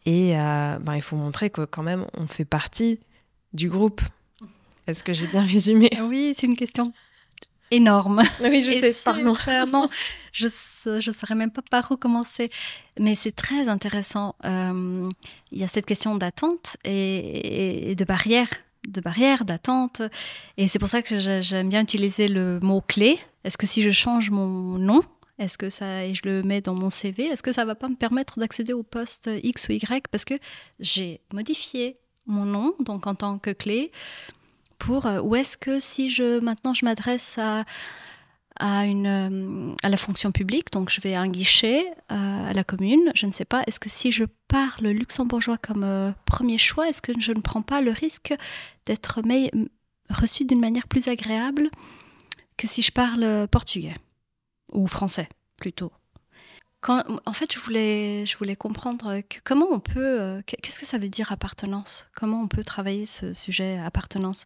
Et 0.05 0.37
euh, 0.37 0.77
ben, 0.79 0.95
il 0.95 1.01
faut 1.01 1.15
montrer 1.15 1.49
que, 1.49 1.61
quand 1.61 1.83
même, 1.83 2.05
on 2.13 2.27
fait 2.27 2.45
partie 2.45 2.99
du 3.53 3.69
groupe. 3.69 4.01
Est-ce 4.87 5.03
que 5.03 5.13
j'ai 5.13 5.27
bien 5.27 5.43
résumé? 5.43 5.89
Oui, 6.01 6.33
c'est 6.35 6.45
une 6.45 6.57
question 6.57 6.91
énorme. 7.71 8.21
Oui, 8.41 8.61
je 8.61 8.71
sais, 8.71 8.93
pardon. 9.03 9.35
non, 9.71 9.87
je 10.31 10.45
ne 10.45 11.13
saurais 11.13 11.35
même 11.35 11.51
pas 11.51 11.61
par 11.61 11.91
où 11.91 11.97
commencer. 11.97 12.49
Mais 12.99 13.15
c'est 13.15 13.31
très 13.31 13.67
intéressant. 13.67 14.35
Euh, 14.45 15.09
il 15.51 15.59
y 15.59 15.63
a 15.63 15.67
cette 15.67 15.85
question 15.85 16.15
d'attente 16.15 16.77
et, 16.83 17.95
de 17.95 18.05
barrière 18.05 18.49
de 18.87 19.01
barrière, 19.01 19.45
d'attente. 19.45 20.01
Et 20.57 20.67
c'est 20.67 20.79
pour 20.79 20.89
ça 20.89 21.01
que 21.01 21.19
j'aime 21.41 21.69
bien 21.69 21.81
utiliser 21.81 22.27
le 22.27 22.59
mot-clé. 22.61 23.19
Est-ce 23.43 23.57
que 23.57 23.67
si 23.67 23.81
je 23.81 23.91
change 23.91 24.29
mon 24.29 24.77
nom, 24.77 25.03
est-ce 25.39 25.57
que 25.57 25.69
ça, 25.69 26.05
et 26.05 26.15
je 26.15 26.21
le 26.25 26.43
mets 26.43 26.61
dans 26.61 26.75
mon 26.75 26.89
CV, 26.89 27.25
est-ce 27.25 27.43
que 27.43 27.51
ça 27.51 27.65
va 27.65 27.75
pas 27.75 27.87
me 27.87 27.95
permettre 27.95 28.39
d'accéder 28.39 28.73
au 28.73 28.83
poste 28.83 29.29
X 29.43 29.67
ou 29.67 29.73
Y 29.73 30.07
Parce 30.09 30.25
que 30.25 30.35
j'ai 30.79 31.21
modifié 31.33 31.95
mon 32.25 32.45
nom, 32.45 32.73
donc 32.79 33.07
en 33.07 33.15
tant 33.15 33.37
que 33.37 33.49
clé, 33.49 33.91
pour 34.77 35.05
euh, 35.05 35.19
ou 35.21 35.35
est-ce 35.35 35.57
que 35.57 35.79
si 35.79 36.09
je 36.09 36.39
maintenant 36.39 36.73
je 36.73 36.85
m'adresse 36.85 37.37
à 37.37 37.63
à, 38.59 38.85
une, 38.85 39.07
euh, 39.07 39.75
à 39.83 39.89
la 39.89 39.97
fonction 39.97 40.31
publique, 40.31 40.71
donc 40.71 40.89
je 40.89 41.01
vais 41.01 41.15
à 41.15 41.21
un 41.21 41.29
guichet 41.29 41.85
euh, 42.11 42.49
à 42.49 42.53
la 42.53 42.63
commune, 42.63 43.11
je 43.15 43.25
ne 43.25 43.31
sais 43.31 43.45
pas, 43.45 43.63
est-ce 43.67 43.79
que 43.79 43.89
si 43.89 44.11
je 44.11 44.25
parle 44.47 44.87
luxembourgeois 44.87 45.57
comme 45.57 46.13
premier 46.25 46.57
choix, 46.57 46.87
est-ce 46.87 47.01
que 47.01 47.19
je 47.19 47.31
ne 47.31 47.41
prends 47.41 47.61
pas 47.61 47.81
le 47.81 47.91
risque 47.91 48.33
d'être 48.85 49.21
reçu 50.09 50.45
d'une 50.45 50.59
manière 50.59 50.87
plus 50.87 51.07
agréable 51.07 51.69
que 52.57 52.67
si 52.67 52.81
je 52.81 52.91
parle 52.91 53.47
portugais? 53.47 53.95
Ou 54.71 54.87
français 54.87 55.29
plutôt. 55.57 55.91
En 56.89 57.33
fait, 57.33 57.53
je 57.53 57.59
voulais, 57.59 58.25
je 58.25 58.37
voulais 58.37 58.55
comprendre 58.55 59.21
comment 59.45 59.67
on 59.71 59.79
peut, 59.79 60.21
euh, 60.21 60.41
qu'est-ce 60.45 60.79
que 60.79 60.85
ça 60.85 60.97
veut 60.97 61.07
dire 61.07 61.31
appartenance? 61.31 62.09
Comment 62.13 62.41
on 62.41 62.47
peut 62.47 62.63
travailler 62.63 63.05
ce 63.05 63.33
sujet 63.33 63.79
appartenance? 63.79 64.45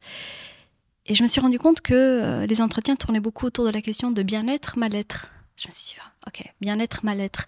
Et 1.07 1.15
je 1.15 1.23
me 1.23 1.27
suis 1.27 1.41
rendu 1.41 1.57
compte 1.57 1.81
que 1.81 1.93
euh, 1.93 2.45
les 2.45 2.61
entretiens 2.61 2.95
tournaient 2.95 3.21
beaucoup 3.21 3.45
autour 3.45 3.65
de 3.65 3.71
la 3.71 3.81
question 3.81 4.11
de 4.11 4.23
bien-être, 4.23 4.77
mal-être. 4.77 5.31
Je 5.55 5.67
me 5.67 5.71
suis 5.71 5.93
dit, 5.93 5.95
ah, 6.01 6.11
ok, 6.27 6.43
bien-être, 6.61 7.03
mal-être. 7.05 7.47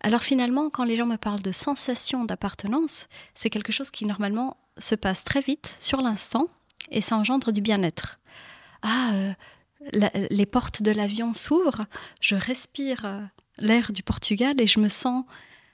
Alors 0.00 0.22
finalement, 0.22 0.70
quand 0.70 0.84
les 0.84 0.96
gens 0.96 1.06
me 1.06 1.16
parlent 1.16 1.42
de 1.42 1.52
sensation 1.52 2.24
d'appartenance, 2.24 3.08
c'est 3.34 3.50
quelque 3.50 3.72
chose 3.72 3.90
qui 3.90 4.04
normalement 4.06 4.56
se 4.78 4.94
passe 4.94 5.24
très 5.24 5.40
vite, 5.40 5.74
sur 5.80 6.00
l'instant, 6.02 6.46
et 6.90 7.00
ça 7.00 7.16
engendre 7.16 7.50
du 7.50 7.60
bien-être. 7.60 8.20
Ah, 8.82 9.10
euh, 9.12 9.32
les 10.30 10.46
portes 10.46 10.82
de 10.82 10.92
l'avion 10.92 11.34
s'ouvrent, 11.34 11.84
je 12.20 12.36
respire 12.36 13.02
l'air 13.58 13.92
du 13.92 14.04
Portugal 14.04 14.60
et 14.60 14.66
je 14.66 14.80
me 14.80 14.88
sens 14.88 15.24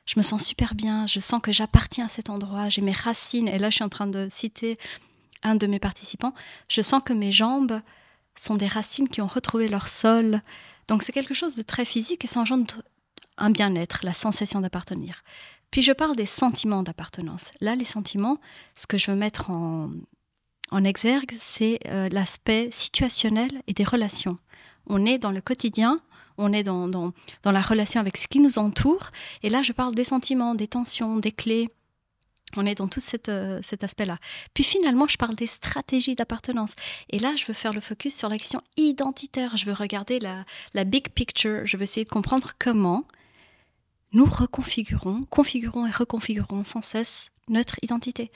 je 0.06 0.14
me 0.18 0.22
sens 0.22 0.44
super 0.44 0.74
bien, 0.74 1.06
je 1.06 1.18
sens 1.18 1.40
que 1.40 1.50
j'appartiens 1.50 2.06
à 2.06 2.08
cet 2.08 2.28
endroit, 2.28 2.68
j'ai 2.68 2.82
mes 2.82 2.92
racines 2.92 3.48
et 3.48 3.58
là 3.58 3.70
je 3.70 3.76
suis 3.76 3.84
en 3.84 3.88
train 3.88 4.06
de 4.06 4.26
citer 4.30 4.78
un 5.44 5.54
de 5.54 5.66
mes 5.66 5.78
participants, 5.78 6.34
je 6.68 6.80
sens 6.80 7.02
que 7.04 7.12
mes 7.12 7.32
jambes 7.32 7.80
sont 8.36 8.56
des 8.56 8.66
racines 8.66 9.08
qui 9.08 9.20
ont 9.20 9.26
retrouvé 9.26 9.68
leur 9.68 9.88
sol. 9.88 10.42
Donc 10.88 11.02
c'est 11.02 11.12
quelque 11.12 11.34
chose 11.34 11.56
de 11.56 11.62
très 11.62 11.84
physique 11.84 12.24
et 12.24 12.28
ça 12.28 12.40
engendre 12.40 12.82
un 13.36 13.50
bien-être, 13.50 14.00
la 14.04 14.12
sensation 14.12 14.60
d'appartenir. 14.60 15.22
Puis 15.70 15.82
je 15.82 15.92
parle 15.92 16.16
des 16.16 16.26
sentiments 16.26 16.82
d'appartenance. 16.82 17.50
Là, 17.60 17.74
les 17.74 17.84
sentiments, 17.84 18.38
ce 18.74 18.86
que 18.86 18.98
je 18.98 19.10
veux 19.10 19.16
mettre 19.16 19.50
en, 19.50 19.90
exergue, 20.84 21.36
c'est 21.38 21.78
euh, 21.86 22.08
l'aspect 22.10 22.68
situationnel 22.72 23.62
et 23.68 23.72
des 23.72 23.84
relations. 23.84 24.38
On 24.86 25.06
est 25.06 25.18
dans 25.18 25.30
le 25.30 25.40
quotidien, 25.40 26.00
on 26.36 26.52
est 26.52 26.64
dans, 26.64 27.12
la 27.44 27.62
relation 27.62 28.00
avec 28.00 28.16
ce 28.16 28.26
qui 28.26 28.40
nous 28.40 28.58
entoure. 28.58 29.10
Et 29.42 29.48
là, 29.48 29.62
je 29.62 29.72
parle 29.72 29.94
des 29.94 30.04
sentiments, 30.04 30.54
des 30.54 30.66
tensions, 30.66 31.16
des 31.16 31.32
clés. 31.32 31.68
On 32.56 32.66
est 32.66 32.76
dans 32.76 32.88
tout 32.88 33.00
euh, 33.28 33.60
cet 33.62 33.84
aspect-là. 33.84 34.18
Puis 34.54 34.64
finalement, 34.64 35.06
je 35.08 35.16
parle 35.16 35.34
des 35.34 35.46
stratégies 35.46 36.14
d'appartenance. 36.14 36.74
Et 37.10 37.18
là, 37.18 37.34
je 37.36 37.44
veux 37.46 37.54
faire 37.54 37.72
le 37.72 37.80
focus 37.80 38.16
sur 38.16 38.28
la 38.28 38.36
question 38.36 38.60
identitaire. 38.76 39.56
Je 39.56 39.66
veux 39.66 39.72
regarder 39.72 40.20
la, 40.20 40.44
la 40.72 40.84
big 40.84 41.08
picture. 41.08 41.62
Je 41.64 41.76
veux 41.76 41.82
essayer 41.82 42.04
de 42.04 42.10
comprendre 42.10 42.52
comment 42.58 43.04
nous 44.12 44.26
reconfigurons, 44.26 45.24
configurons 45.28 45.86
et 45.86 45.90
reconfigurons 45.90 46.64
sans 46.64 46.82
cesse 46.82 47.30
notre 47.48 47.76
identité. 47.82 48.30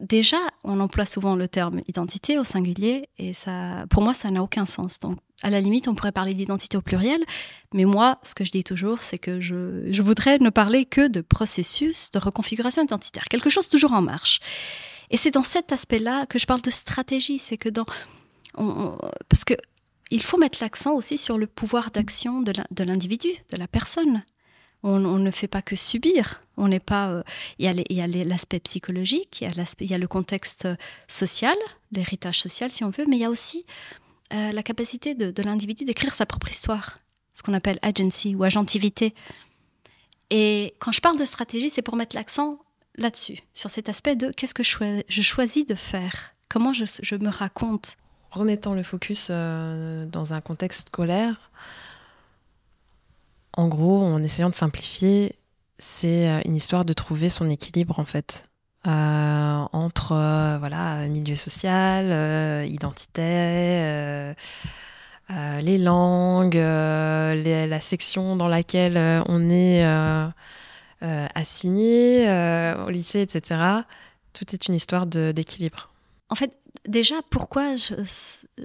Déjà, 0.00 0.38
on 0.62 0.78
emploie 0.78 1.06
souvent 1.06 1.34
le 1.34 1.48
terme 1.48 1.80
identité 1.88 2.38
au 2.38 2.44
singulier 2.44 3.08
et 3.18 3.32
ça, 3.32 3.84
pour 3.90 4.02
moi, 4.02 4.14
ça 4.14 4.30
n'a 4.30 4.42
aucun 4.42 4.64
sens. 4.64 5.00
Donc, 5.00 5.18
à 5.42 5.50
la 5.50 5.60
limite, 5.60 5.88
on 5.88 5.94
pourrait 5.94 6.12
parler 6.12 6.34
d'identité 6.34 6.76
au 6.76 6.82
pluriel, 6.82 7.24
mais 7.72 7.84
moi, 7.84 8.18
ce 8.22 8.34
que 8.34 8.44
je 8.44 8.50
dis 8.50 8.64
toujours, 8.64 9.02
c'est 9.02 9.18
que 9.18 9.40
je, 9.40 10.02
voudrais 10.02 10.38
ne 10.38 10.50
parler 10.50 10.84
que 10.84 11.06
de 11.06 11.20
processus 11.20 12.10
de 12.10 12.18
reconfiguration 12.18 12.82
identitaire, 12.82 13.24
quelque 13.30 13.50
chose 13.50 13.68
toujours 13.68 13.92
en 13.92 14.02
marche. 14.02 14.40
Et 15.10 15.16
c'est 15.16 15.30
dans 15.30 15.44
cet 15.44 15.72
aspect-là 15.72 16.26
que 16.26 16.38
je 16.38 16.46
parle 16.46 16.62
de 16.62 16.70
stratégie, 16.70 17.38
c'est 17.38 17.56
que 17.56 17.68
dans... 17.68 17.86
parce 19.28 19.44
que 19.44 19.54
il 20.10 20.22
faut 20.22 20.38
mettre 20.38 20.58
l'accent 20.62 20.94
aussi 20.94 21.18
sur 21.18 21.36
le 21.36 21.46
pouvoir 21.46 21.90
d'action 21.90 22.40
de 22.40 22.84
l'individu, 22.84 23.28
de 23.50 23.58
la 23.58 23.68
personne. 23.68 24.22
On, 24.84 24.98
ne 24.98 25.30
fait 25.32 25.48
pas 25.48 25.60
que 25.60 25.74
subir. 25.74 26.40
On 26.56 26.68
n'est 26.68 26.78
pas. 26.80 27.08
Euh, 27.08 27.22
il 27.58 27.66
y 27.90 28.00
a 28.00 28.06
l'aspect 28.24 28.60
psychologique, 28.60 29.42
il 29.42 29.90
y 29.90 29.94
a 29.94 29.98
le 29.98 30.06
contexte 30.06 30.68
social, 31.08 31.56
l'héritage 31.90 32.38
social, 32.38 32.70
si 32.70 32.84
on 32.84 32.90
veut, 32.90 33.04
mais 33.08 33.16
il 33.16 33.20
y 33.20 33.24
a 33.24 33.30
aussi 33.30 33.66
euh, 34.32 34.52
la 34.52 34.62
capacité 34.62 35.14
de, 35.14 35.42
l'individu 35.42 35.84
d'écrire 35.84 36.14
sa 36.14 36.26
propre 36.26 36.50
histoire, 36.50 36.98
ce 37.34 37.42
qu'on 37.42 37.54
appelle 37.54 37.78
agency 37.82 38.34
ou 38.34 38.44
agentivité. 38.44 39.14
Et 40.30 40.74
quand 40.78 40.92
je 40.92 41.00
parle 41.00 41.18
de 41.18 41.24
stratégie, 41.24 41.70
c'est 41.70 41.82
pour 41.82 41.96
mettre 41.96 42.14
l'accent 42.16 42.58
là-dessus, 42.96 43.38
sur 43.54 43.70
cet 43.70 43.88
aspect 43.88 44.16
de 44.16 44.30
qu'est-ce 44.30 44.54
que 44.54 44.62
je, 44.62 45.22
choisis 45.22 45.66
de 45.66 45.74
faire, 45.74 46.34
comment 46.48 46.72
je, 46.72 47.14
me 47.16 47.28
raconte. 47.28 47.96
Remettant 48.30 48.74
le 48.74 48.82
focus 48.82 49.28
euh, 49.30 50.04
dans 50.04 50.34
un 50.34 50.40
contexte 50.40 50.88
scolaire, 50.88 51.50
en 53.58 53.66
gros, 53.66 54.04
en 54.04 54.22
essayant 54.22 54.50
de 54.50 54.54
simplifier, 54.54 55.34
c'est 55.78 56.28
euh, 56.28 56.40
une 56.44 56.54
histoire 56.54 56.84
de 56.84 56.92
trouver 56.92 57.28
son 57.28 57.48
équilibre 57.48 57.98
en 57.98 58.04
fait. 58.04 58.44
Euh, 58.88 59.64
entre 59.72 60.12
euh, 60.12 61.08
milieu 61.08 61.36
social, 61.36 62.06
euh, 62.10 62.64
identité, 62.66 64.34
les 65.60 65.76
langues, 65.78 66.54
la 66.54 67.80
section 67.80 68.36
dans 68.36 68.48
laquelle 68.48 68.96
on 69.28 69.48
est 69.50 69.84
assigné 71.02 72.26
au 72.86 72.88
lycée, 72.88 73.20
etc. 73.20 73.60
Tout 74.32 74.54
est 74.54 74.68
une 74.68 74.74
histoire 74.74 75.06
d'équilibre. 75.06 75.90
En 76.30 76.34
fait, 76.34 76.58
déjà, 76.86 77.22
pourquoi 77.30 77.76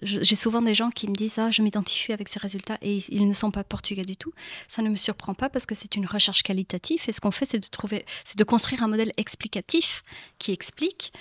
j'ai 0.02 0.36
souvent 0.36 0.62
des 0.62 0.76
gens 0.76 0.89
qui 0.89 1.08
me 1.08 1.13
disent 1.13 1.39
ah 1.39 1.49
je 1.49 1.62
m'identifie 1.62 2.12
avec 2.12 2.28
ces 2.28 2.39
résultats 2.39 2.78
et 2.82 2.97
ils 3.10 3.28
ne 3.28 3.34
sont 3.34 3.52
pas 3.52 3.63
portugais 3.63 4.04
du 4.04 4.17
tout. 4.17 4.34
Ça 4.67 4.82
ne 4.82 4.89
me 4.89 4.95
surprend 4.95 5.34
pas 5.34 5.49
parce 5.49 5.65
que 5.65 5.76
c'est 5.76 5.95
une 5.95 6.06
recherche 6.06 6.43
qualitative 6.43 7.04
et 7.08 7.13
ce 7.13 7.21
qu'on 7.21 7.32
fait 7.32 7.45
c'est 7.45 7.60
de 7.60 8.04
de 8.38 8.43
construire 8.43 8.84
un 8.84 8.88
modèle 8.88 9.13
explicatif 9.17 10.04
qui 10.39 10.52
explique 10.52 11.13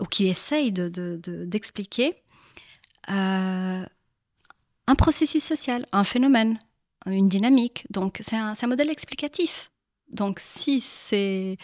ou 0.00 0.04
qui 0.04 0.28
essaye 0.28 0.70
d'expliquer 0.70 2.10
de, 2.10 3.12
euh, 3.12 3.84
un 4.86 4.94
processus 4.94 5.42
social, 5.42 5.84
un 5.92 6.04
phénomène, 6.04 6.58
une 7.06 7.28
dynamique. 7.28 7.86
Donc 7.90 8.18
c'est 8.20 8.36
un, 8.36 8.54
un 8.60 8.66
modèle 8.66 8.90
explicatif. 8.90 9.70
Donc 10.10 10.38
si 10.40 10.80
c'est 10.80 11.58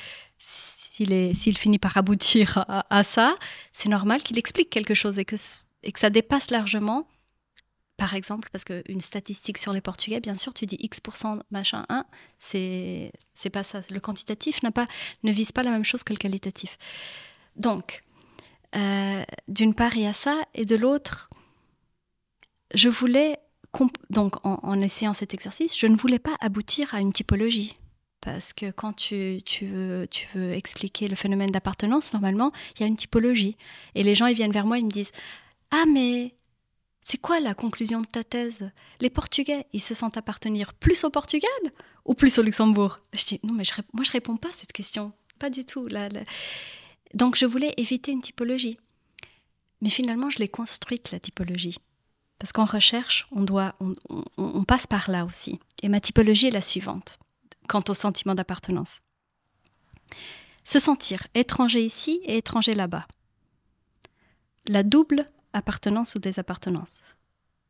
s'il 0.94 1.59
finit 1.59 1.78
par 1.78 1.96
aboutir 1.96 2.64
à, 2.68 3.02
ça, 3.02 3.37
c'est 3.72 3.88
normal 3.88 4.22
qu'il 4.22 4.38
explique 4.38 4.70
quelque 4.70 4.94
chose 4.94 5.18
et 5.18 5.24
que, 5.24 5.37
ça 5.37 6.11
dépasse 6.11 6.50
largement, 6.50 7.09
par 7.96 8.14
exemple, 8.14 8.48
parce 8.52 8.64
qu'une 8.64 9.00
statistique 9.00 9.59
sur 9.59 9.72
les 9.72 9.80
Portugais, 9.80 10.20
bien 10.20 10.37
sûr, 10.37 10.54
tu 10.54 10.66
dis 10.66 10.76
X% 10.78 11.40
machin 11.50 11.85
1, 11.88 12.04
c'est 12.38 13.11
pas 13.52 13.64
ça. 13.64 13.83
Le 13.90 13.98
quantitatif 13.98 14.61
ne 14.62 15.33
vise 15.33 15.50
pas 15.50 15.64
la 15.64 15.70
même 15.70 15.85
chose 15.85 16.04
que 16.04 16.12
le 16.12 16.18
qualitatif. 16.18 16.78
Donc, 17.57 18.00
euh, 18.76 19.24
d'une 19.48 19.74
part, 19.74 19.96
il 19.96 20.02
y 20.02 20.07
a 20.07 20.12
ça, 20.12 20.42
et 20.54 20.64
de 20.64 20.76
l'autre, 20.76 21.28
je 22.72 22.88
voulais, 22.88 23.38
donc 24.11 24.37
en 24.44 24.80
essayant 24.80 25.14
cet 25.14 25.35
exercice, 25.35 25.76
je 25.76 25.88
ne 25.88 25.96
voulais 25.96 26.20
pas 26.20 26.37
aboutir 26.40 26.94
à 26.94 27.00
une 27.00 27.12
typologie. 27.12 27.76
Parce 28.24 28.54
que 28.54 28.70
quand 28.70 28.94
tu, 28.94 29.42
veux, 29.60 30.08
expliquer 30.52 31.08
le 31.08 31.14
phénomène 31.14 31.50
d'appartenance, 31.50 32.14
normalement, 32.14 32.52
il 32.74 32.80
y 32.80 32.84
a 32.84 32.87
une 32.87 32.96
typologie. 32.96 33.58
Et 33.94 34.02
les 34.02 34.14
gens, 34.14 34.24
ils 34.24 34.34
viennent 34.34 34.50
vers 34.50 34.64
moi, 34.64 34.78
ils 34.78 34.87
me 34.87 34.90
disent 34.90 35.12
Ah, 35.70 35.84
mais 35.87 36.34
c'est 37.02 37.18
quoi 37.18 37.38
la 37.38 37.52
conclusion 37.52 38.00
de 38.00 38.06
ta 38.06 38.24
thèse? 38.24 38.70
Les 39.02 39.10
Portugais, 39.10 39.66
ils 39.74 39.80
se 39.80 39.94
sentent 39.94 40.16
appartenir 40.16 40.72
plus 40.72 41.04
au 41.04 41.10
Portugal 41.10 41.50
ou 42.06 42.14
plus 42.14 42.38
au 42.38 42.42
Luxembourg? 42.42 42.96
Je 43.12 43.26
dis 43.26 43.40
Non, 43.42 43.52
mais 43.52 43.64
moi, 43.92 44.04
je 44.04 44.12
réponds 44.12 44.38
pas 44.38 44.48
à 44.48 44.54
cette 44.54 44.72
question. 44.72 45.12
Pas 45.38 45.50
du 45.50 45.66
tout. 45.66 45.87
Donc, 47.12 47.37
je 47.37 47.44
voulais 47.44 47.74
éviter 47.76 48.10
une 48.10 48.22
typologie. 48.22 48.78
Mais 49.82 49.90
finalement, 49.90 50.30
je 50.30 50.38
l'ai 50.38 50.48
construite, 50.48 51.10
la 51.10 51.20
typologie. 51.20 51.76
Parce 52.38 52.52
qu'en 52.52 52.64
recherche, 52.64 53.28
on 53.32 54.64
passe 54.64 54.87
par 54.87 55.10
là 55.10 55.26
aussi. 55.26 55.60
Et 55.82 55.90
ma 55.90 56.00
typologie 56.00 56.46
est 56.46 56.52
la 56.52 56.62
suivante 56.62 57.18
quant 57.68 57.83
au 57.88 57.94
sentiment 57.94 58.35
d'appartenance. 58.35 59.00
Se 60.64 60.79
sentir 60.79 61.27
étranger 61.35 61.85
ici 61.85 62.20
et 62.24 62.38
étranger 62.38 62.74
là-bas. 62.74 63.03
La 64.66 64.83
double 64.83 65.27
appartenance 65.53 66.14
ou 66.14 66.18
désappartenance. 66.18 67.03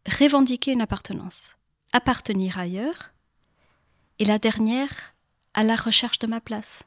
Revendiquer 0.06 0.72
une 0.72 0.80
appartenance. 0.80 1.56
Appartenir 1.92 2.58
ailleurs. 2.58 3.12
Et 4.18 4.24
la 4.24 4.38
dernière, 4.38 5.14
à 5.54 5.64
la 5.64 5.76
recherche 5.76 6.18
de 6.20 6.26
ma 6.26 6.40
place. 6.40 6.84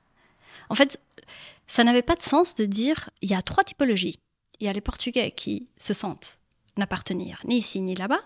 En 0.70 0.76
fait, 0.76 1.00
ça 1.68 1.84
n'avait 1.84 2.02
pas 2.02 2.16
de 2.16 2.22
sens 2.22 2.56
de 2.56 2.66
dire 2.66 3.10
il 3.22 3.30
y 3.30 3.36
a 3.36 3.42
trois 3.42 3.64
typologies. 3.64 4.20
Il 4.60 4.66
y 4.66 4.70
a 4.70 4.74
les 4.74 4.82
Portugais 4.82 5.32
qui 5.32 5.70
se 5.78 5.94
sentent 5.94 6.40
n'appartenir 6.78 7.42
ni 7.46 7.58
ici 7.58 7.82
ni 7.82 7.96
là-bas. 7.96 8.22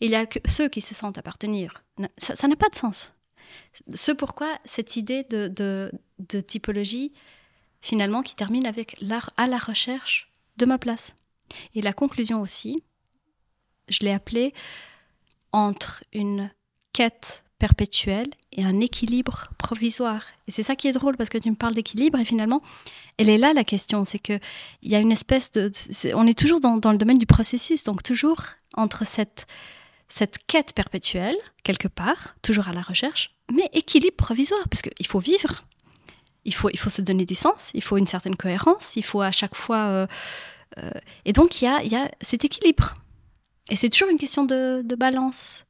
Il 0.00 0.10
y 0.10 0.16
a 0.16 0.26
ceux 0.46 0.68
qui 0.68 0.80
se 0.80 0.94
sentent 0.94 1.18
appartenir. 1.18 1.82
Ça 2.18 2.48
n'a 2.48 2.56
pas 2.56 2.68
de 2.68 2.74
sens. 2.74 3.12
Ce 3.94 4.12
pourquoi 4.12 4.58
cette 4.64 4.96
idée 4.96 5.24
de, 5.24 5.90
typologie, 6.46 7.12
finalement, 7.80 8.22
qui 8.22 8.34
termine 8.34 8.66
avec 8.66 8.96
l'art 9.00 9.30
à 9.36 9.46
la 9.46 9.58
recherche 9.58 10.30
de 10.56 10.66
ma 10.66 10.78
place. 10.78 11.16
Et 11.74 11.82
la 11.82 11.92
conclusion 11.92 12.40
aussi, 12.40 12.82
je 13.88 14.00
l'ai 14.02 14.12
appelée 14.12 14.54
entre 15.52 16.04
une 16.12 16.50
quête 16.92 17.44
perpétuelle 17.58 18.28
et 18.52 18.64
un 18.64 18.80
équilibre 18.80 19.50
provisoire. 19.58 20.24
Et 20.48 20.50
c'est 20.50 20.62
ça 20.62 20.74
qui 20.74 20.88
est 20.88 20.92
drôle 20.92 21.16
parce 21.16 21.28
que 21.28 21.38
tu 21.38 21.50
me 21.50 21.56
parles 21.56 21.74
d'équilibre 21.74 22.18
et 22.18 22.24
finalement, 22.24 22.62
elle 23.18 23.28
est 23.28 23.38
là 23.38 23.52
la 23.52 23.64
question. 23.64 24.04
C'est 24.04 24.18
que 24.18 24.38
il 24.82 24.90
y 24.90 24.94
a 24.94 24.98
une 24.98 25.12
espèce 25.12 25.52
de, 25.52 25.70
on 26.14 26.26
est 26.26 26.38
toujours 26.38 26.60
dans, 26.60 26.74
le 26.90 26.98
domaine 26.98 27.18
du 27.18 27.26
processus, 27.26 27.84
donc 27.84 28.02
toujours 28.02 28.42
entre 28.74 29.06
cette 29.06 29.46
cette 30.10 30.38
quête 30.46 30.74
perpétuelle, 30.74 31.36
quelque 31.62 31.88
part, 31.88 32.34
toujours 32.42 32.68
à 32.68 32.72
la 32.72 32.82
recherche, 32.82 33.34
mais 33.50 33.68
équilibre 33.72 34.16
provisoire, 34.16 34.68
parce 34.68 34.82
qu'il 34.82 35.06
faut 35.06 35.20
vivre, 35.20 35.64
il 36.44 36.54
faut, 36.54 36.68
il 36.70 36.78
faut 36.78 36.90
se 36.90 37.00
donner 37.00 37.24
du 37.24 37.34
sens, 37.34 37.70
il 37.74 37.82
faut 37.82 37.96
une 37.96 38.06
certaine 38.06 38.36
cohérence, 38.36 38.96
il 38.96 39.04
faut 39.04 39.22
à 39.22 39.30
chaque 39.30 39.54
fois... 39.54 39.86
Euh, 39.86 40.06
euh, 40.78 40.90
et 41.24 41.32
donc, 41.32 41.62
il 41.62 41.64
y 41.64 41.68
a, 41.68 41.82
y 41.84 41.94
a 41.94 42.10
cet 42.20 42.44
équilibre. 42.44 42.96
Et 43.70 43.76
c'est 43.76 43.88
toujours 43.88 44.08
une 44.08 44.18
question 44.18 44.44
de, 44.44 44.82
balance. 44.96 45.64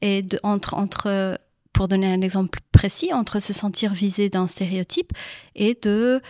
Et 0.00 0.22
de, 0.22 0.38
entre, 0.42 0.74
entre, 0.74 1.38
pour 1.72 1.88
donner 1.88 2.12
un 2.12 2.20
exemple 2.20 2.60
précis, 2.72 3.12
entre 3.12 3.40
se 3.40 3.52
sentir 3.52 3.92
visé 3.92 4.28
d'un 4.28 4.46
stéréotype 4.46 5.12
et 5.54 5.78
de 5.80 6.20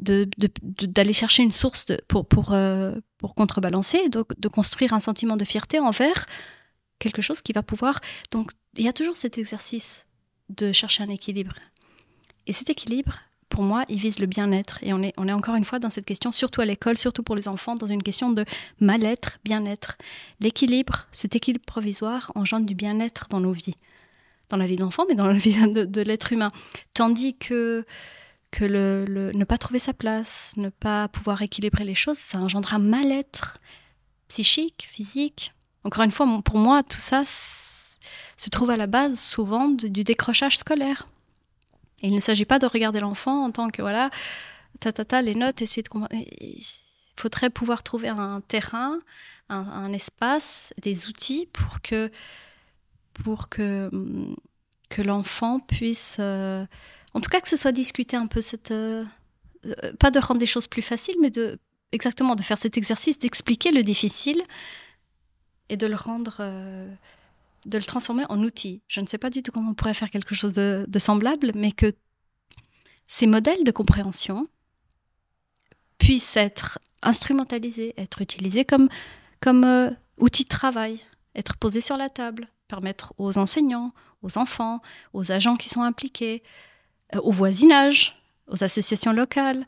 d'aller 0.00 1.12
chercher 1.12 1.42
une 1.42 1.52
source 1.52 1.86
pour, 2.08 2.52
euh, 2.52 2.98
pour 3.18 3.34
contrebalancer, 3.34 4.08
donc 4.08 4.38
de 4.38 4.48
construire 4.48 4.92
un 4.92 5.00
sentiment 5.00 5.36
de 5.36 5.44
fierté 5.44 5.78
envers 5.78 6.26
quelque 6.98 7.22
chose 7.22 7.40
qui 7.42 7.52
va 7.52 7.62
pouvoir... 7.62 8.00
Donc 8.30 8.52
il 8.76 8.84
y 8.84 8.88
a 8.88 8.92
toujours 8.92 9.16
cet 9.16 9.36
exercice 9.38 10.06
de 10.48 10.72
chercher 10.72 11.02
un 11.02 11.08
équilibre. 11.08 11.54
Et 12.46 12.52
cet 12.52 12.70
équilibre, 12.70 13.18
pour 13.48 13.64
moi, 13.64 13.84
il 13.88 13.98
vise 13.98 14.20
le 14.20 14.26
bien-être. 14.26 14.78
Et 14.82 14.92
on 14.92 15.02
est, 15.02 15.32
encore 15.32 15.56
une 15.56 15.64
fois 15.64 15.78
dans 15.78 15.90
cette 15.90 16.06
question, 16.06 16.32
surtout 16.32 16.60
à 16.60 16.64
l'école, 16.64 16.96
surtout 16.96 17.22
pour 17.22 17.36
les 17.36 17.48
enfants, 17.48 17.74
dans 17.74 17.86
une 17.86 18.02
question 18.02 18.30
de 18.30 18.44
mal-être, 18.78 19.38
bien-être. 19.44 19.98
L'équilibre, 20.40 21.08
cet 21.12 21.36
équilibre 21.36 21.64
provisoire, 21.64 22.32
engendre 22.34 22.64
du 22.64 22.74
bien-être 22.74 23.26
dans 23.28 23.40
nos 23.40 23.52
vies. 23.52 23.74
Dans 24.48 24.56
la 24.56 24.66
vie 24.66 24.76
d'enfant, 24.76 25.04
mais 25.08 25.14
dans 25.14 25.26
la 25.26 25.34
vie 25.34 25.54
de, 25.68 25.84
de 25.84 26.00
l'être 26.00 26.32
humain. 26.32 26.52
Tandis 26.94 27.36
que 27.36 27.84
que 28.50 28.64
le, 28.64 29.30
ne 29.34 29.44
pas 29.44 29.58
trouver 29.58 29.78
sa 29.78 29.92
place, 29.92 30.54
ne 30.56 30.68
pas 30.68 31.08
pouvoir 31.08 31.42
équilibrer 31.42 31.84
les 31.84 31.94
choses, 31.94 32.18
ça 32.18 32.38
engendre 32.38 32.74
un 32.74 32.78
mal-être 32.78 33.58
psychique, 34.28 34.86
physique. 34.88 35.54
Encore 35.84 36.04
une 36.04 36.10
fois, 36.10 36.26
pour 36.44 36.58
moi, 36.58 36.82
tout 36.82 37.00
ça 37.00 37.22
se 37.24 38.50
trouve 38.50 38.70
à 38.70 38.76
la 38.76 38.86
base 38.86 39.20
souvent 39.20 39.68
du 39.68 40.04
décrochage 40.04 40.58
scolaire. 40.58 41.06
Et 42.02 42.08
il 42.08 42.14
ne 42.14 42.20
s'agit 42.20 42.44
pas 42.44 42.58
de 42.58 42.66
regarder 42.66 43.00
l'enfant 43.00 43.44
en 43.44 43.50
tant 43.50 43.68
que, 43.68 43.82
voilà, 43.82 44.10
ta, 44.80 44.92
ta, 44.92 45.04
ta 45.04 45.22
les 45.22 45.34
notes, 45.34 45.62
essayer 45.62 45.82
de 45.82 45.88
comprendre. 45.88 46.14
Il 46.40 46.64
faudrait 47.16 47.50
pouvoir 47.50 47.82
trouver 47.82 48.08
un 48.08 48.40
terrain, 48.40 48.98
un, 49.48 49.92
espace, 49.92 50.72
des 50.80 51.08
outils 51.08 51.48
pour 51.52 51.80
que, 51.82 52.10
pour 53.12 53.48
que, 53.48 53.90
que 54.88 55.02
l'enfant 55.02 55.60
puisse... 55.60 56.16
Euh, 56.18 56.64
en 57.14 57.20
tout 57.20 57.30
cas, 57.30 57.40
que 57.40 57.48
ce 57.48 57.56
soit 57.56 57.72
discuté 57.72 58.16
un 58.16 58.26
peu 58.26 58.40
cette. 58.40 58.70
Euh, 58.70 59.04
euh, 59.66 59.92
pas 59.98 60.10
de 60.10 60.18
rendre 60.18 60.40
les 60.40 60.46
choses 60.46 60.66
plus 60.66 60.82
faciles, 60.82 61.16
mais 61.20 61.30
de 61.30 61.58
exactement 61.92 62.36
de 62.36 62.42
faire 62.42 62.58
cet 62.58 62.76
exercice 62.76 63.18
d'expliquer 63.18 63.72
le 63.72 63.82
difficile 63.82 64.42
et 65.68 65.76
de 65.76 65.86
le 65.86 65.96
rendre. 65.96 66.36
Euh, 66.40 66.88
de 67.66 67.76
le 67.76 67.84
transformer 67.84 68.24
en 68.30 68.42
outil. 68.42 68.80
Je 68.88 69.02
ne 69.02 69.06
sais 69.06 69.18
pas 69.18 69.28
du 69.28 69.42
tout 69.42 69.52
comment 69.52 69.72
on 69.72 69.74
pourrait 69.74 69.92
faire 69.92 70.08
quelque 70.08 70.34
chose 70.34 70.54
de, 70.54 70.86
semblable, 70.98 71.52
mais 71.54 71.72
que 71.72 71.92
ces 73.06 73.26
modèles 73.26 73.64
de 73.64 73.70
compréhension 73.70 74.46
puissent 75.98 76.38
être 76.38 76.78
instrumentalisés, 77.02 77.92
être 77.98 78.22
utilisés 78.22 78.64
comme, 78.64 78.88
comme 79.42 79.94
outil 80.16 80.44
de 80.44 80.48
travail, 80.48 81.00
être 81.34 81.58
posés 81.58 81.82
sur 81.82 81.98
la 81.98 82.08
table, 82.08 82.48
permettre 82.66 83.12
aux 83.18 83.36
enseignants, 83.36 83.92
aux 84.22 84.38
enfants, 84.38 84.80
aux 85.12 85.30
agents 85.30 85.58
qui 85.58 85.68
sont 85.68 85.82
impliqués, 85.82 86.42
au 87.18 87.32
voisinage, 87.32 88.16
aux 88.48 88.62
associations 88.62 89.12
locales, 89.12 89.66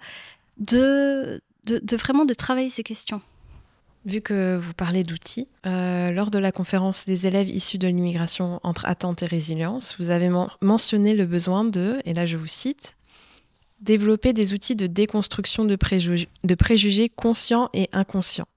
de, 0.58 1.40
de, 1.66 1.96
vraiment 1.96 2.24
de 2.24 2.34
travailler 2.34 2.70
ces 2.70 2.82
questions. 2.82 3.20
Vu 4.04 4.20
que 4.20 4.56
vous 4.56 4.74
parlez 4.74 5.04
d'outils, 5.04 5.48
euh, 5.64 6.10
lors 6.10 6.30
de 6.30 6.38
la 6.38 6.50
conférence 6.50 7.06
des 7.06 7.26
élèves 7.26 7.48
issus 7.48 7.78
de 7.78 7.86
l'immigration 7.86 8.58
entre 8.64 8.86
attente 8.86 9.22
et 9.22 9.26
résilience, 9.26 9.96
vous 9.98 10.10
avez 10.10 10.28
mentionné 10.60 11.14
le 11.14 11.24
besoin 11.24 11.64
de, 11.64 12.00
et 12.04 12.12
là 12.12 12.24
je 12.24 12.36
vous 12.36 12.48
cite, 12.48 12.96
développer 13.80 14.32
des 14.32 14.54
outils 14.54 14.76
de 14.76 14.88
déconstruction 14.88 15.64
de, 15.64 15.76
de 16.44 16.54
préjugés 16.54 17.08
conscients 17.08 17.70
et 17.72 17.88
inconscients. 17.92 18.48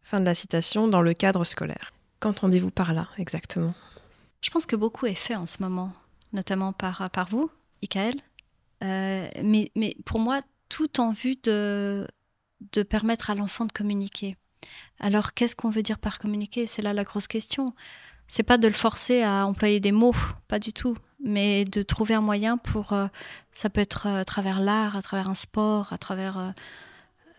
Fin 0.00 0.20
de 0.20 0.24
la 0.24 0.34
citation 0.34 0.88
dans 0.88 1.02
le 1.02 1.12
cadre 1.12 1.44
scolaire. 1.44 1.92
Qu'entendez-vous 2.20 2.70
par 2.70 2.94
là 2.94 3.08
exactement? 3.18 3.74
Je 4.40 4.50
pense 4.50 4.64
que 4.66 4.76
beaucoup 4.76 5.06
est 5.06 5.14
fait 5.14 5.36
en 5.36 5.46
ce 5.46 5.62
moment, 5.62 5.92
notamment 6.32 6.72
par, 6.72 7.10
par 7.10 7.28
vous, 7.28 7.50
Ikaël. 7.82 8.14
Euh, 8.82 9.28
mais, 9.42 9.70
mais 9.74 9.96
pour 10.04 10.20
moi, 10.20 10.40
tout 10.68 11.00
en 11.00 11.10
vue 11.10 11.36
de, 11.42 12.06
de 12.72 12.82
permettre 12.82 13.30
à 13.30 13.34
l'enfant 13.34 13.64
de 13.64 13.72
communiquer. 13.72 14.36
Alors, 15.00 15.34
qu'est-ce 15.34 15.56
qu'on 15.56 15.70
veut 15.70 15.82
dire 15.82 15.98
par 15.98 16.18
communiquer? 16.18 16.66
C'est 16.66 16.82
là 16.82 16.92
la 16.92 17.04
grosse 17.04 17.26
question. 17.26 17.74
C'est 18.26 18.42
pas 18.42 18.58
de 18.58 18.68
le 18.68 18.74
forcer 18.74 19.22
à 19.22 19.46
employer 19.46 19.80
des 19.80 19.92
mots, 19.92 20.14
pas 20.48 20.58
du 20.58 20.72
tout, 20.72 20.96
mais 21.20 21.64
de 21.64 21.82
trouver 21.82 22.14
un 22.14 22.20
moyen 22.20 22.58
pour. 22.58 22.92
Euh, 22.92 23.06
ça 23.52 23.70
peut 23.70 23.80
être 23.80 24.06
à 24.06 24.24
travers 24.24 24.60
l'art, 24.60 24.96
à 24.96 25.02
travers 25.02 25.30
un 25.30 25.34
sport, 25.34 25.92
à 25.92 25.98
travers 25.98 26.54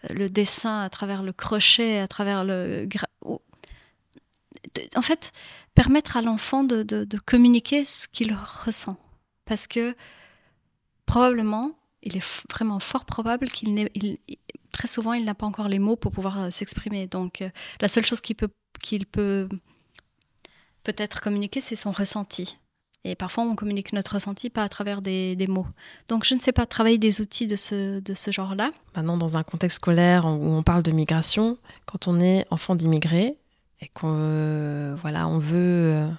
le 0.09 0.29
dessin, 0.29 0.81
à 0.81 0.89
travers 0.89 1.23
le 1.23 1.33
crochet, 1.33 1.99
à 1.99 2.07
travers 2.07 2.43
le... 2.43 2.87
En 4.95 5.01
fait, 5.01 5.31
permettre 5.75 6.17
à 6.17 6.21
l'enfant 6.21 6.63
de, 6.63 7.05
communiquer 7.25 7.83
ce 7.83 8.07
qu'il 8.07 8.33
ressent. 8.33 8.97
Parce 9.45 9.67
que 9.67 9.95
probablement, 11.09 11.71
il 12.03 12.15
est 12.15 12.43
vraiment 12.51 12.79
fort 12.79 13.05
probable 13.05 13.49
qu'il 13.49 13.73
n'ait... 13.73 13.91
très 14.71 14.87
souvent, 14.87 15.13
il 15.13 15.25
n'a 15.25 15.33
pas 15.33 15.47
encore 15.47 15.67
les 15.67 15.79
mots 15.79 15.95
pour 15.95 16.11
pouvoir 16.11 16.39
euh, 16.39 16.49
s'exprimer. 16.51 17.07
Donc, 17.07 17.41
euh, 17.41 17.49
la 17.81 17.87
seule 17.87 18.05
chose 18.05 18.21
qu'il 18.21 18.35
peut, 18.35 18.49
qu'il 18.79 19.07
peut 19.07 19.49
peut-être 20.83 21.19
communiquer, 21.19 21.61
c'est 21.61 21.75
son 21.75 21.91
ressenti. 21.91 22.57
Et 23.05 23.15
parfois, 23.15 23.43
on 23.43 23.55
communique 23.55 23.91
notre 23.91 24.13
ressenti 24.13 24.51
pas 24.51 24.63
à 24.63 24.69
travers 24.69 25.01
des, 25.01 25.47
mots. 25.47 25.65
Donc, 26.09 26.25
je 26.25 26.35
ne 26.35 26.39
sais 26.39 26.51
pas 26.51 26.67
travailler 26.67 26.99
des 26.99 27.21
outils 27.21 27.47
de 27.47 27.55
ce, 27.55 27.99
de 27.99 28.13
ce 28.13 28.29
genre-là. 28.29 28.69
Maintenant, 28.95 29.17
dans 29.17 29.37
un 29.37 29.43
contexte 29.43 29.77
scolaire 29.77 30.25
où 30.25 30.53
on 30.53 30.63
parle 30.63 30.83
de 30.83 30.91
migration, 30.91 31.57
quand 31.85 32.07
on 32.07 32.19
est 32.19 32.45
enfant 32.51 32.75
d'immigrés 32.75 33.37
et 33.79 33.87
qu'on 33.87 34.13
euh, 34.15 34.95
voilà, 34.99 35.27
on 35.27 35.39
veut, 35.39 35.93
euh, 35.95 36.09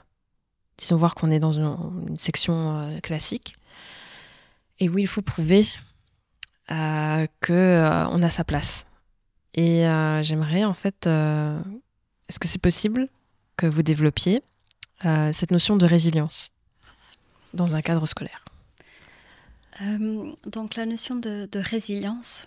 disons, 0.79 0.97
voir 0.97 1.15
qu'on 1.15 1.31
est 1.31 1.39
dans 1.39 1.53
une, 1.53 2.19
section 2.19 2.99
classique, 3.03 3.55
et 4.81 4.89
où 4.89 4.99
il 4.99 5.07
faut 5.07 5.23
prouver 5.23 5.67
qu'on 6.69 7.27
on 7.47 8.23
a 8.23 8.31
sa 8.31 8.45
place. 8.45 8.87
Et 9.55 9.83
j'aimerais, 10.23 10.65
en 10.65 10.75
fait, 10.75 11.07
est-ce 11.07 12.39
que 12.39 12.49
c'est 12.49 12.61
possible 12.61 13.09
que 13.57 13.67
vous 13.67 13.83
développiez 13.83 14.43
cette 15.03 15.51
notion 15.51 15.77
de 15.77 15.87
résilience 15.87 16.51
dans 17.55 17.77
un 17.77 17.83
cadre 17.83 18.07
scolaire? 18.07 18.45
Euh, 19.83 20.33
Donc 20.47 20.77
la 20.77 20.87
notion 20.87 21.17
de, 21.17 21.49
résilience, 21.55 22.45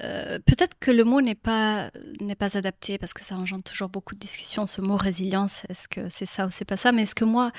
euh, 0.00 0.38
peut-être 0.46 0.78
que 0.80 0.90
le 0.90 1.04
mot 1.04 1.20
n'est 1.20 1.34
pas, 1.34 1.90
n'est 2.20 2.34
pas 2.34 2.56
adapté 2.56 2.98
parce 2.98 3.12
que 3.12 3.22
ça 3.22 3.36
engendre 3.36 3.62
toujours 3.62 3.88
beaucoup 3.88 4.14
de 4.14 4.20
discussions, 4.20 4.66
ce 4.66 4.80
mot 4.80 4.96
résilience, 4.96 5.62
est-ce 5.68 5.88
que 5.88 6.08
c'est 6.08 6.26
ça 6.26 6.46
ou 6.46 6.50
c'est 6.50 6.64
pas 6.64 6.76
ça? 6.76 6.92
Mais 6.92 7.06
ce 7.06 7.14
que 7.14 7.24
moi, 7.24 7.52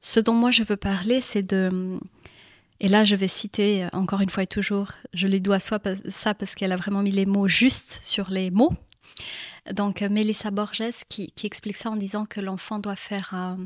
ce 0.00 0.20
dont 0.20 0.34
moi 0.34 0.50
je 0.50 0.62
veux 0.62 0.76
parler, 0.76 1.20
c'est 1.20 1.42
de... 1.42 1.98
Et 2.80 2.88
là, 2.88 3.04
je 3.04 3.16
vais 3.16 3.28
citer 3.28 3.88
encore 3.92 4.20
une 4.20 4.30
fois 4.30 4.44
et 4.44 4.46
toujours, 4.46 4.92
je 5.12 5.26
lui 5.26 5.40
dois 5.40 5.58
soit 5.58 5.82
ça 6.08 6.34
parce 6.34 6.54
qu'elle 6.54 6.72
a 6.72 6.76
vraiment 6.76 7.02
mis 7.02 7.10
les 7.10 7.26
mots 7.26 7.48
justes 7.48 7.98
sur 8.02 8.30
les 8.30 8.50
mots. 8.50 8.72
Donc, 9.72 10.02
Melissa 10.02 10.50
Borges 10.50 10.82
qui, 11.08 11.32
explique 11.42 11.76
ça 11.76 11.90
en 11.90 11.96
disant 11.96 12.24
que 12.24 12.40
l'enfant 12.40 12.78
doit 12.78 12.96
faire 12.96 13.34
un, 13.34 13.58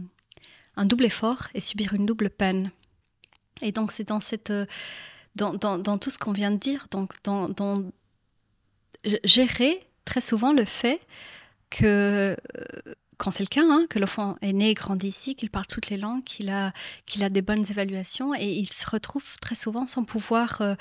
un 0.77 0.87
double 0.87 1.05
effort 1.05 1.49
et 1.55 1.61
subir 1.61 1.95
une 1.95 2.07
double 2.07 2.31
peine. 2.31 2.71
Et 3.61 3.73
donc 3.73 3.93
c'est 3.93 4.09
dans 4.09 4.21
euh, 4.51 5.97
tout 5.99 6.11
ce 6.11 6.19
qu'on 6.19 6.33
vient 6.33 6.51
de 6.51 6.57
dire, 6.57 6.87
donc 6.91 7.15
dans, 7.25 7.75
gérer 9.25 9.87
très 10.05 10.21
souvent 10.21 10.53
le 10.53 10.65
fait 10.65 11.01
que 11.71 12.37
euh, 12.57 12.95
quand 13.19 13.31
c'est 13.31 13.43
le 13.43 13.49
cas, 13.49 13.63
hein, 13.65 13.87
que 13.89 13.99
l'enfant 13.99 14.37
est 14.43 14.53
né 14.53 14.71
et 14.71 14.75
grandi 14.75 15.09
ici, 15.09 15.37
qu'il 15.37 15.51
parle 15.51 15.67
toutes 15.67 15.91
les 15.91 15.97
langues, 15.97 16.25
qu'il 16.25 16.51
a, 16.51 16.73
qu'il 17.07 17.23
a 17.23 17.29
des 17.29 17.43
bonnes 17.43 17.65
évaluations 17.71 18.35
et 18.35 18.47
il 18.47 18.73
se 18.73 18.89
retrouve 18.89 19.39
très 19.41 19.55
souvent 19.55 19.87
sans 19.87 20.05
pouvoir 20.05 20.61
euh, 20.61 20.75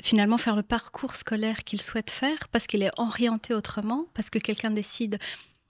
finalement 0.00 0.38
faire 0.38 0.56
le 0.56 0.62
parcours 0.62 1.16
scolaire 1.16 1.64
qu'il 1.64 1.80
souhaite 1.80 2.10
faire 2.10 2.48
parce 2.48 2.66
qu'il 2.66 2.82
est 2.82 2.92
orienté 2.96 3.54
autrement, 3.54 4.06
parce 4.14 4.30
que 4.30 4.38
quelqu'un 4.38 4.70
décide 4.70 5.18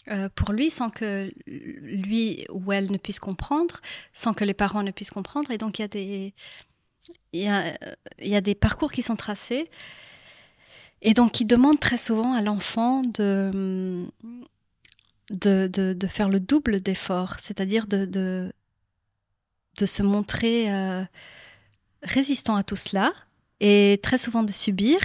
euh, 0.08 0.28
pour 0.34 0.52
lui 0.52 0.70
sans 0.70 0.90
que 0.90 1.32
lui 1.46 2.46
ou 2.50 2.72
elle 2.72 2.90
ne 2.90 2.98
puisse 2.98 3.20
comprendre, 3.20 3.80
sans 4.12 4.34
que 4.34 4.44
les 4.44 4.54
parents 4.54 4.82
ne 4.82 4.90
puissent 4.90 5.10
comprendre. 5.10 5.50
Et 5.50 5.58
donc 5.58 5.78
il 5.78 5.82
y 5.82 5.84
a 5.84 5.88
des, 5.88 6.34
y 7.32 8.34
a 8.34 8.40
des 8.40 8.54
parcours 8.54 8.92
qui 8.92 9.02
sont 9.02 9.16
tracés. 9.16 9.70
Et 11.02 11.14
donc 11.14 11.32
qui 11.32 11.44
demandent 11.46 11.80
très 11.80 11.96
souvent 11.96 12.34
à 12.34 12.42
l'enfant 12.42 13.00
de, 13.14 14.06
de, 15.30 15.68
de, 15.68 16.06
faire 16.06 16.28
le 16.28 16.40
double 16.40 16.80
d'effort, 16.80 17.36
c'est-à-dire 17.38 17.86
de, 17.86 18.04
de, 18.04 18.52
de, 19.78 19.86
se 19.86 20.02
montrer 20.02 20.72
euh, 20.72 21.04
résistant 22.02 22.56
à 22.56 22.64
tout 22.64 22.76
cela 22.76 23.12
et 23.60 24.00
très 24.02 24.18
souvent 24.18 24.42
de 24.42 24.52
subir 24.52 24.98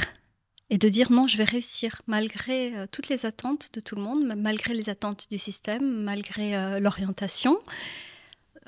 et 0.71 0.77
de 0.77 0.89
dire 0.89 1.11
non, 1.11 1.27
je 1.27 1.37
vais 1.37 1.43
réussir 1.43 2.01
malgré 2.07 2.75
euh, 2.75 2.87
toutes 2.91 3.09
les 3.09 3.25
attentes 3.25 3.69
de 3.73 3.79
tout 3.79 3.95
le 3.95 4.01
monde, 4.01 4.23
malgré 4.35 4.73
les 4.73 4.89
attentes 4.89 5.27
du 5.29 5.37
système, 5.37 6.03
malgré 6.03 6.55
euh, 6.55 6.79
l'orientation. 6.79 7.59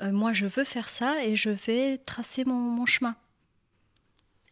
Moi, 0.00 0.32
je 0.32 0.46
veux 0.46 0.62
faire 0.62 0.88
ça 0.88 1.24
et 1.24 1.34
je 1.34 1.50
vais 1.50 1.98
tracer 1.98 2.44
mon, 2.44 2.86
chemin. 2.86 3.16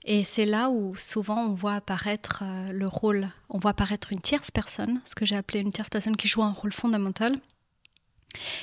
Et 0.08 0.22
c'est 0.24 0.46
là 0.46 0.70
où 0.70 0.94
souvent 0.96 1.46
on 1.46 1.54
voit 1.54 1.74
apparaître 1.74 2.44
le 2.70 2.86
rôle, 2.86 3.28
on 3.48 3.58
voit 3.58 3.72
apparaître 3.72 4.12
une 4.12 4.20
tierce 4.20 4.50
personne, 4.52 5.02
ce 5.04 5.16
que 5.16 5.26
j'ai 5.26 5.36
appelé 5.36 5.60
une 5.60 5.72
tierce 5.72 5.90
personne 5.90 6.16
qui 6.16 6.28
joue 6.28 6.42
un 6.42 6.52
rôle 6.52 6.72
fondamental. 6.72 7.38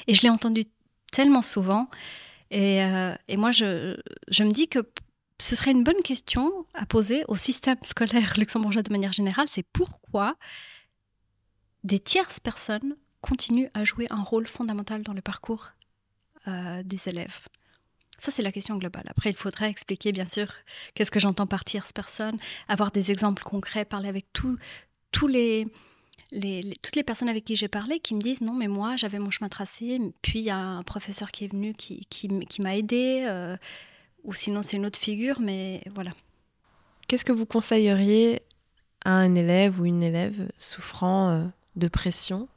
Et 0.08 0.13
je 0.13 0.21
l'ai 0.21 0.29
entendu 0.29 0.65
tellement 1.12 1.41
souvent. 1.41 1.89
Et, 2.49 2.79
et 3.27 3.36
moi, 3.36 3.51
je, 3.51 3.99
je 4.29 4.43
me 4.43 4.49
dis 4.49 4.69
que 4.69 4.79
ce 5.43 5.56
serait 5.56 5.71
une 5.71 5.84
bonne 5.84 6.01
question 6.01 6.65
à 6.73 6.86
poser 6.86 7.25
au 7.27 7.36
système 7.36 7.77
scolaire 7.84 8.34
luxembourgeois 8.38 8.84
de 8.84 8.91
manière 8.91 9.12
générale, 9.12 9.47
c'est 9.49 9.65
pourquoi 9.73 10.38
des 11.84 11.99
tierces 11.99 12.39
personnes 12.39 12.95
continuent 13.21 13.69
à 13.73 13.84
jouer 13.84 14.08
un 14.10 14.21
rôle 14.21 14.47
fondamental 14.47 15.03
dans 15.03 15.13
le 15.13 15.21
parcours 15.21 15.71
euh, 16.47 16.82
des 16.84 17.10
élèves? 17.10 17.39
Ça, 18.24 18.32
c'est 18.32 18.42
la 18.42 18.54
question 18.54 18.78
globale. 18.78 19.04
Après, 19.08 19.32
il 19.32 19.36
faudrait 19.36 19.70
expliquer, 19.70 20.14
bien 20.14 20.24
sûr, 20.24 20.48
qu'est-ce 20.94 21.12
que 21.12 21.20
j'entends 21.20 21.46
par 21.46 21.66
tierce 21.66 21.92
personne, 21.92 22.38
avoir 22.70 22.90
des 22.90 23.12
exemples 23.12 23.44
concrets, 23.44 23.84
parler 23.84 24.08
avec 24.08 24.28
tous 24.32 25.28
les, 25.28 25.68
toutes 26.82 26.96
les 26.96 27.04
personnes 27.04 27.28
avec 27.28 27.44
qui 27.44 27.58
j'ai 27.58 27.68
parlé 27.68 28.00
qui 28.00 28.16
me 28.16 28.22
disent 28.22 28.40
non, 28.40 28.54
mais 28.54 28.70
moi, 28.70 28.96
j'avais 28.96 29.20
mon 29.20 29.30
chemin 29.30 29.50
tracé, 29.50 30.00
puis 30.22 30.40
il 30.40 30.46
y 30.46 30.50
a 30.52 30.56
un 30.56 30.84
professeur 30.84 31.32
qui 31.32 31.44
est 31.44 31.52
venu 31.52 31.74
qui, 31.74 32.30
m'a 32.62 32.78
aidé. 32.78 33.26
Euh, 33.28 33.58
ou 34.24 34.34
sinon 34.34 34.64
c'est 34.64 34.78
une 34.78 34.86
autre 34.86 35.00
figure, 35.00 35.42
mais 35.42 35.82
voilà. 35.94 36.12
Qu'est-ce 37.10 37.26
que 37.26 37.34
vous 37.34 37.46
conseilleriez 37.46 38.42
à 39.04 39.12
un 39.12 39.36
élève 39.36 39.82
ou 39.82 39.86
une 39.86 40.02
élève 40.02 40.50
souffrant 40.56 41.28
euh, 41.28 41.46
de 41.76 41.90
pression? 41.90 42.48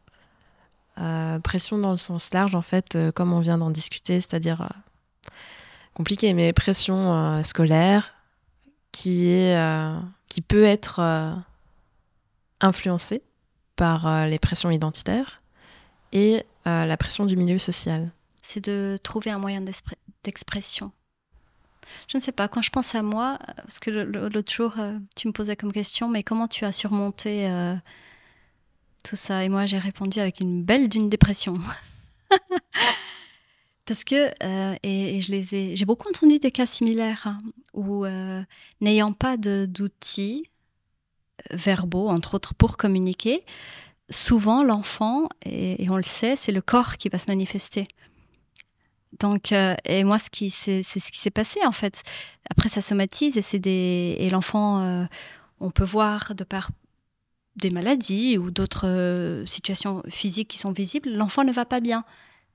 Euh, 0.99 1.41
Pression 1.41 1.77
dans 1.77 1.91
le 1.91 1.97
sens 1.97 2.33
large, 2.33 2.55
en 2.55 2.63
fait, 2.63 2.97
comme 3.17 3.33
on 3.33 3.41
vient 3.41 3.59
d'en 3.59 3.71
discuter, 3.71 4.21
c'est-à-dire 4.21 4.69
compliqué, 5.97 6.35
mais 6.35 6.53
pression 6.53 7.43
scolaire 7.43 8.15
qui, 8.93 9.29
est, 9.29 9.59
qui 10.29 10.43
peut 10.43 10.65
être 10.65 11.01
influencée 12.61 13.23
par 13.75 14.27
les 14.27 14.39
pressions 14.39 14.71
identitaires 14.71 15.43
et 16.13 16.45
la 16.65 16.97
pression 16.97 17.25
du 17.25 17.37
milieu 17.37 17.59
social. 17.59 18.11
C'est 18.43 18.65
de 18.65 18.99
trouver 19.03 19.31
un 19.31 19.39
moyen 19.39 19.63
d'expression 20.23 20.93
je 22.09 22.17
ne 22.17 22.23
sais 22.23 22.33
pas, 22.33 22.49
quand 22.49 22.63
je 22.63 22.71
pense 22.71 22.95
à 22.95 23.03
moi, 23.03 23.39
parce 23.57 23.79
que 23.79 23.91
l'autre 23.91 24.53
jour, 24.53 24.75
euh, 24.79 24.99
tu 25.15 25.29
me 25.29 25.33
posais 25.33 25.57
comme 25.57 25.73
question, 25.73 26.09
mais 26.09 26.23
comment 26.23 26.49
tu 26.49 26.65
as 26.65 26.73
surmonté 26.73 27.49
euh, 27.49 27.75
tout 29.05 29.17
ça? 29.17 29.45
Et 29.45 29.49
moi, 29.49 29.67
j'ai 29.67 29.79
répondu 29.79 30.21
avec 30.21 30.41
une 30.41 30.63
belle 30.63 30.89
d'une 30.89 31.09
dépression. 31.09 31.55
parce 33.87 34.05
que, 34.05 34.29
euh, 34.42 34.77
et, 34.83 35.20
je 35.20 35.33
les 35.33 35.55
ai, 35.55 35.77
j'ai 35.77 35.85
beaucoup 35.85 36.09
entendu 36.09 36.38
des 36.38 36.51
cas 36.51 36.66
similaires 36.66 37.27
hein, 37.27 37.38
où, 37.75 38.05
n'ayant 38.81 39.12
pas 39.12 39.37
d'outils 39.37 40.51
verbaux, 41.51 42.09
entre 42.09 42.35
autres, 42.35 42.55
pour 42.55 42.77
communiquer, 42.77 43.44
souvent 44.11 44.62
l'enfant, 44.62 45.29
et 45.44 45.87
on 45.90 45.96
le 45.96 46.03
sait, 46.03 46.37
c'est 46.37 46.53
le 46.53 46.62
corps 46.62 46.96
qui 46.96 47.09
va 47.09 47.18
se 47.18 47.29
manifester. 47.29 47.87
Donc, 49.18 49.53
euh, 49.53 49.75
et 49.85 50.05
moi, 50.05 50.18
ce 50.18 50.31
qui, 50.31 50.51
c'est, 50.51 50.83
ce 50.83 51.11
qui 51.11 51.18
s'est 51.18 51.31
passé 51.31 51.61
en 51.64 51.72
fait. 51.72 52.03
Après, 52.51 52.68
ça 52.68 52.81
somatise 52.81 53.38
et 53.66 54.29
l'enfant, 54.31 54.81
euh, 54.81 55.05
on 55.61 55.70
peut 55.70 55.85
voir 55.85 56.35
de 56.35 56.44
par 56.44 56.70
des 57.57 57.70
maladies 57.70 58.37
ou 58.37 58.51
d'autres 58.51 58.87
euh, 58.87 59.46
situations 59.46 60.03
physiques 60.09 60.49
qui 60.49 60.59
sont 60.59 60.72
visibles, 60.72 61.11
l'enfant 61.11 61.44
ne 61.44 61.53
va 61.53 61.64
pas 61.64 61.80
bien, 61.80 62.05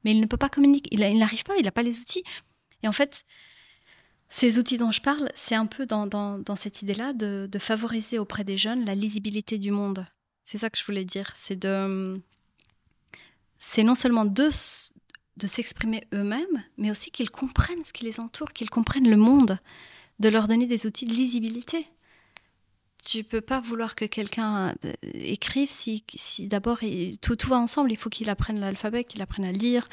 mais 0.03 0.11
il 0.11 0.21
ne 0.21 0.25
peut 0.25 0.37
pas 0.37 0.49
communiquer, 0.49 0.89
il, 0.91 1.17
n'arrive 1.17 1.43
pas, 1.43 1.57
il 1.57 1.63
n'a 1.63 1.71
pas 1.71 1.83
les 1.83 1.99
outils. 1.99 2.23
Et 2.83 2.87
en 2.87 2.91
fait, 2.91 3.23
ces 4.29 4.57
outils 4.57 4.77
dont 4.77 4.91
je 4.91 5.01
parle, 5.01 5.29
c'est 5.35 5.55
un 5.55 5.65
peu 5.65 5.85
dans, 5.85 6.43
cette 6.55 6.81
idée-là 6.81 7.13
de, 7.13 7.47
de, 7.51 7.59
favoriser 7.59 8.17
auprès 8.17 8.43
des 8.43 8.57
jeunes 8.57 8.85
la 8.85 8.95
lisibilité 8.95 9.57
du 9.57 9.71
monde. 9.71 10.05
C'est 10.43 10.57
ça 10.57 10.69
que 10.69 10.77
je 10.77 10.85
voulais 10.85 11.05
dire. 11.05 11.31
C'est 11.35 11.57
de, 11.57 12.21
c'est 13.59 13.83
non 13.83 13.95
seulement 13.95 14.25
de, 14.25 14.49
de 15.37 15.47
s'exprimer 15.47 16.03
eux-mêmes, 16.13 16.63
mais 16.77 16.91
aussi 16.91 17.11
qu'ils 17.11 17.29
comprennent 17.29 17.83
ce 17.83 17.93
qui 17.93 18.05
les 18.05 18.19
entoure, 18.19 18.53
qu'ils 18.53 18.69
comprennent 18.69 19.09
le 19.09 19.17
monde, 19.17 19.59
de 20.19 20.29
leur 20.29 20.47
donner 20.47 20.65
des 20.65 20.85
outils 20.85 21.05
de 21.05 21.13
lisibilité. 21.13 21.87
Tu 23.03 23.23
peux 23.23 23.41
pas 23.41 23.59
vouloir 23.59 23.95
que 23.95 24.05
quelqu'un 24.05 24.75
euh, 24.85 24.93
écrive 25.13 25.69
si, 25.69 26.03
d'abord 26.41 26.79
tout, 27.21 27.35
tout 27.35 27.49
va 27.49 27.57
ensemble. 27.57 27.91
Il 27.91 27.97
faut 27.97 28.09
qu'il 28.09 28.29
apprenne 28.29 28.59
l'alphabet, 28.59 29.03
qu'il 29.03 29.21
apprenne 29.21 29.45
à 29.45 29.51
lire, 29.51 29.85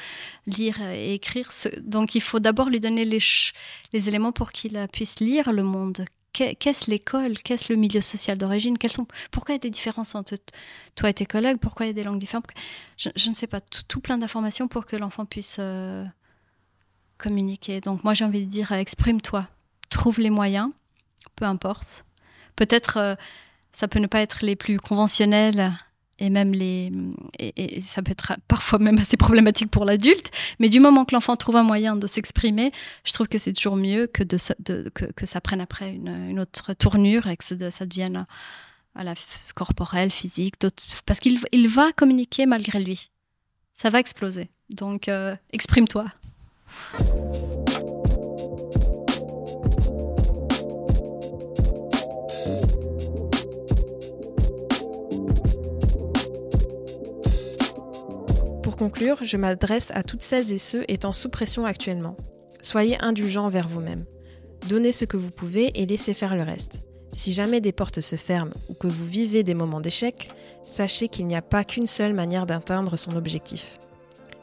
lire 0.45 0.79
et 0.81 1.15
écrire. 1.15 1.49
Donc 1.81 2.13
il 2.13 2.21
faut 2.21 2.39
d'abord 2.39 2.69
lui 2.69 2.79
donner 2.79 3.05
les, 3.05 3.19
les 3.93 4.09
éléments 4.09 4.31
pour 4.31 4.51
qu'il 4.51 4.87
puisse 4.91 5.19
lire 5.19 5.51
le 5.51 5.63
monde 5.63 6.05
qu'est-ce 6.31 6.89
l'école? 6.89 7.37
Qu'est-ce 7.37 7.71
le 7.71 7.77
milieu 7.77 8.01
social 8.01 8.37
d'origine? 8.37 8.77
Pourquoi 9.31 9.53
il 9.53 9.55
y 9.55 9.55
a 9.55 9.59
des 9.59 9.69
différences 9.69 10.15
entre 10.15 10.35
toi 10.95 11.09
et 11.09 11.13
tes 11.13 11.25
collègues? 11.25 11.57
Pourquoi 11.59 11.85
il 11.85 11.89
y 11.89 11.91
a 11.91 11.93
des 11.93 12.03
langues 12.03 12.19
différentes? 12.19 12.47
Je, 12.97 13.29
ne 13.29 13.33
sais 13.33 13.47
pas, 13.47 13.61
tout, 13.61 13.99
plein 13.99 14.17
d'informations 14.17 14.67
pour 14.67 14.85
que 14.85 14.95
l'enfant 14.95 15.25
puisse 15.25 15.57
euh, 15.59 16.05
communiquer. 17.17 17.81
Donc 17.81 18.03
moi 18.03 18.13
j'ai 18.13 18.25
envie 18.25 18.45
de 18.45 18.49
dire, 18.49 18.71
exprime-toi, 18.71 19.47
trouve 19.89 20.19
les 20.19 20.29
moyens, 20.29 20.71
peu 21.35 21.45
importe. 21.45 22.05
Peut-être 22.59 22.97
euh, 22.97 23.15
ça 23.71 23.87
peut 23.87 23.99
ne 23.99 24.07
pas 24.07 24.19
être 24.19 24.43
les 24.43 24.57
plus 24.57 24.79
conventionnels 24.81 25.71
et 26.17 26.29
même 26.29 26.51
les 26.51 26.91
et, 27.39 27.79
ça 27.79 28.01
peut 28.01 28.11
être 28.11 28.33
parfois 28.49 28.79
même 28.79 28.97
assez 28.97 29.15
problématique 29.15 29.71
pour 29.71 29.85
l'adulte 29.85 30.29
mais 30.59 30.67
du 30.67 30.81
moment 30.81 31.05
que 31.05 31.15
l'enfant 31.15 31.37
trouve 31.37 31.55
un 31.55 31.63
moyen 31.63 31.95
de 31.95 32.05
s'exprimer 32.05 32.73
je 33.05 33.13
trouve 33.13 33.29
que 33.29 33.37
c'est 33.37 33.53
toujours 33.53 33.77
mieux 33.77 34.07
que 34.07 34.23
que, 34.25 35.25
ça 35.25 35.39
prenne 35.39 35.61
après 35.61 35.93
une, 35.93 36.37
autre 36.37 36.73
tournure 36.73 37.27
et 37.27 37.37
que 37.37 37.45
ça 37.45 37.85
devienne 37.85 38.25
à 38.95 39.03
la 39.05 39.13
corporelle 39.55 40.11
physique 40.11 40.55
parce 41.05 41.21
qu'il 41.21 41.39
il 41.53 41.69
va 41.69 41.93
communiquer 41.93 42.45
malgré 42.45 42.79
lui. 42.79 43.07
Ça 43.73 43.89
va 43.89 43.99
exploser. 43.99 44.49
Donc 44.69 45.07
euh, 45.07 45.37
exprime-toi 45.53 46.05
je 59.21 59.37
m'adresse 59.37 59.91
à 59.93 60.03
toutes 60.03 60.21
celles 60.21 60.51
et 60.51 60.57
ceux 60.57 60.83
étant 60.87 61.13
sous 61.13 61.29
pression 61.29 61.65
actuellement. 61.65 62.17
Soyez 62.61 63.01
indulgents 63.01 63.45
envers 63.45 63.67
vous-même. 63.67 64.05
Donnez 64.67 64.91
ce 64.91 65.05
que 65.05 65.17
vous 65.17 65.31
pouvez 65.31 65.71
et 65.79 65.85
laissez 65.85 66.13
faire 66.13 66.35
le 66.35 66.43
reste. 66.43 66.87
Si 67.13 67.33
jamais 67.33 67.61
des 67.61 67.71
portes 67.71 68.01
se 68.01 68.17
ferment 68.17 68.51
ou 68.67 68.73
que 68.73 68.87
vous 68.87 69.05
vivez 69.05 69.43
des 69.43 69.53
moments 69.53 69.79
d'échec, 69.79 70.29
sachez 70.65 71.07
qu'il 71.07 71.27
n'y 71.27 71.35
a 71.35 71.41
pas 71.41 71.63
qu'une 71.63 71.87
seule 71.87 72.13
manière 72.13 72.45
d'atteindre 72.45 72.97
son 72.97 73.15
objectif. 73.15 73.79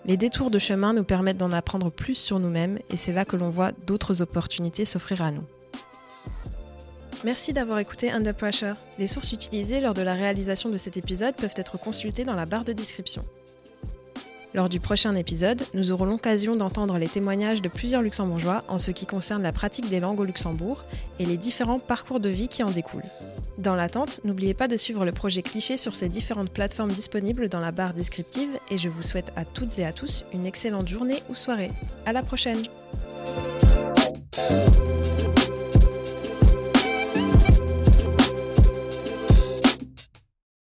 Les 0.07 0.17
détours 0.17 0.51
de 0.51 0.59
chemin 0.59 0.95
nous 0.95 1.05
permettent 1.05 1.37
d'en 1.37 1.53
apprendre 1.53 1.91
plus 1.91 2.15
sur 2.15 2.39
nous-mêmes 2.39 2.79
et 2.91 2.97
c'est 2.97 3.13
là 3.13 3.25
que 3.25 3.37
l'on 3.37 3.51
voit 3.51 3.73
d'autres 3.87 4.23
opportunités 4.23 4.85
s'offrir 4.85 5.23
à 5.23 5.31
nous. 5.31 5.45
Merci 7.25 7.53
d'avoir 7.53 7.79
écouté 7.79 8.11
Under 8.11 8.35
Pressure. 8.35 8.77
Les 8.99 9.07
sources 9.07 9.33
utilisées 9.33 9.81
lors 9.81 9.95
de 9.95 10.03
la 10.03 10.15
réalisation 10.15 10.71
de 10.71 10.79
cet 10.79 10.97
épisode 10.97 11.35
peuvent 11.35 11.55
être 11.57 11.79
consultées 11.79 12.25
dans 12.25 12.37
la 12.37 12.47
barre 12.47 12.65
de 12.65 12.73
description. 12.73 13.23
Lors 14.57 14.71
du 14.71 14.81
prochain 14.81 15.15
épisode, 15.15 15.63
nous 15.75 15.93
aurons 15.93 16.07
l'occasion 16.07 16.57
d'entendre 16.57 16.97
les 16.97 17.09
témoignages 17.09 17.61
de 17.61 17.69
plusieurs 17.69 18.01
luxembourgeois 18.01 18.65
en 18.69 18.79
ce 18.79 18.91
qui 18.91 19.05
concerne 19.05 19.43
la 19.43 19.53
pratique 19.53 19.91
des 19.91 20.01
langues 20.01 20.19
au 20.19 20.25
Luxembourg 20.25 20.83
et 21.19 21.27
les 21.27 21.37
différents 21.37 21.79
parcours 21.79 22.21
de 22.21 22.31
vie 22.31 22.49
qui 22.49 22.63
en 22.63 22.71
découlent. 22.71 23.03
Dans 23.59 23.75
l'attente, 23.75 24.23
n'oubliez 24.25 24.55
pas 24.55 24.67
de 24.67 24.79
suivre 24.79 25.05
le 25.05 25.13
projet 25.13 25.43
Cliché 25.43 25.77
sur 25.77 25.95
ces 25.95 26.09
différentes 26.09 26.49
plateformes 26.49 26.91
disponibles 26.91 27.51
dans 27.51 27.61
la 27.61 27.71
barre 27.71 27.93
descriptive 27.93 28.49
et 28.71 28.79
je 28.79 28.89
vous 28.89 29.03
souhaite 29.03 29.31
à 29.37 29.45
toutes 29.45 29.79
et 29.79 29.85
à 29.85 29.93
tous 29.93 30.25
une 30.33 30.47
excellente 30.47 30.89
journée 30.89 31.23
ou 31.29 31.35
soirée. 31.35 31.71
À 32.07 32.15
la 32.15 32.23
prochaine! 32.23 32.67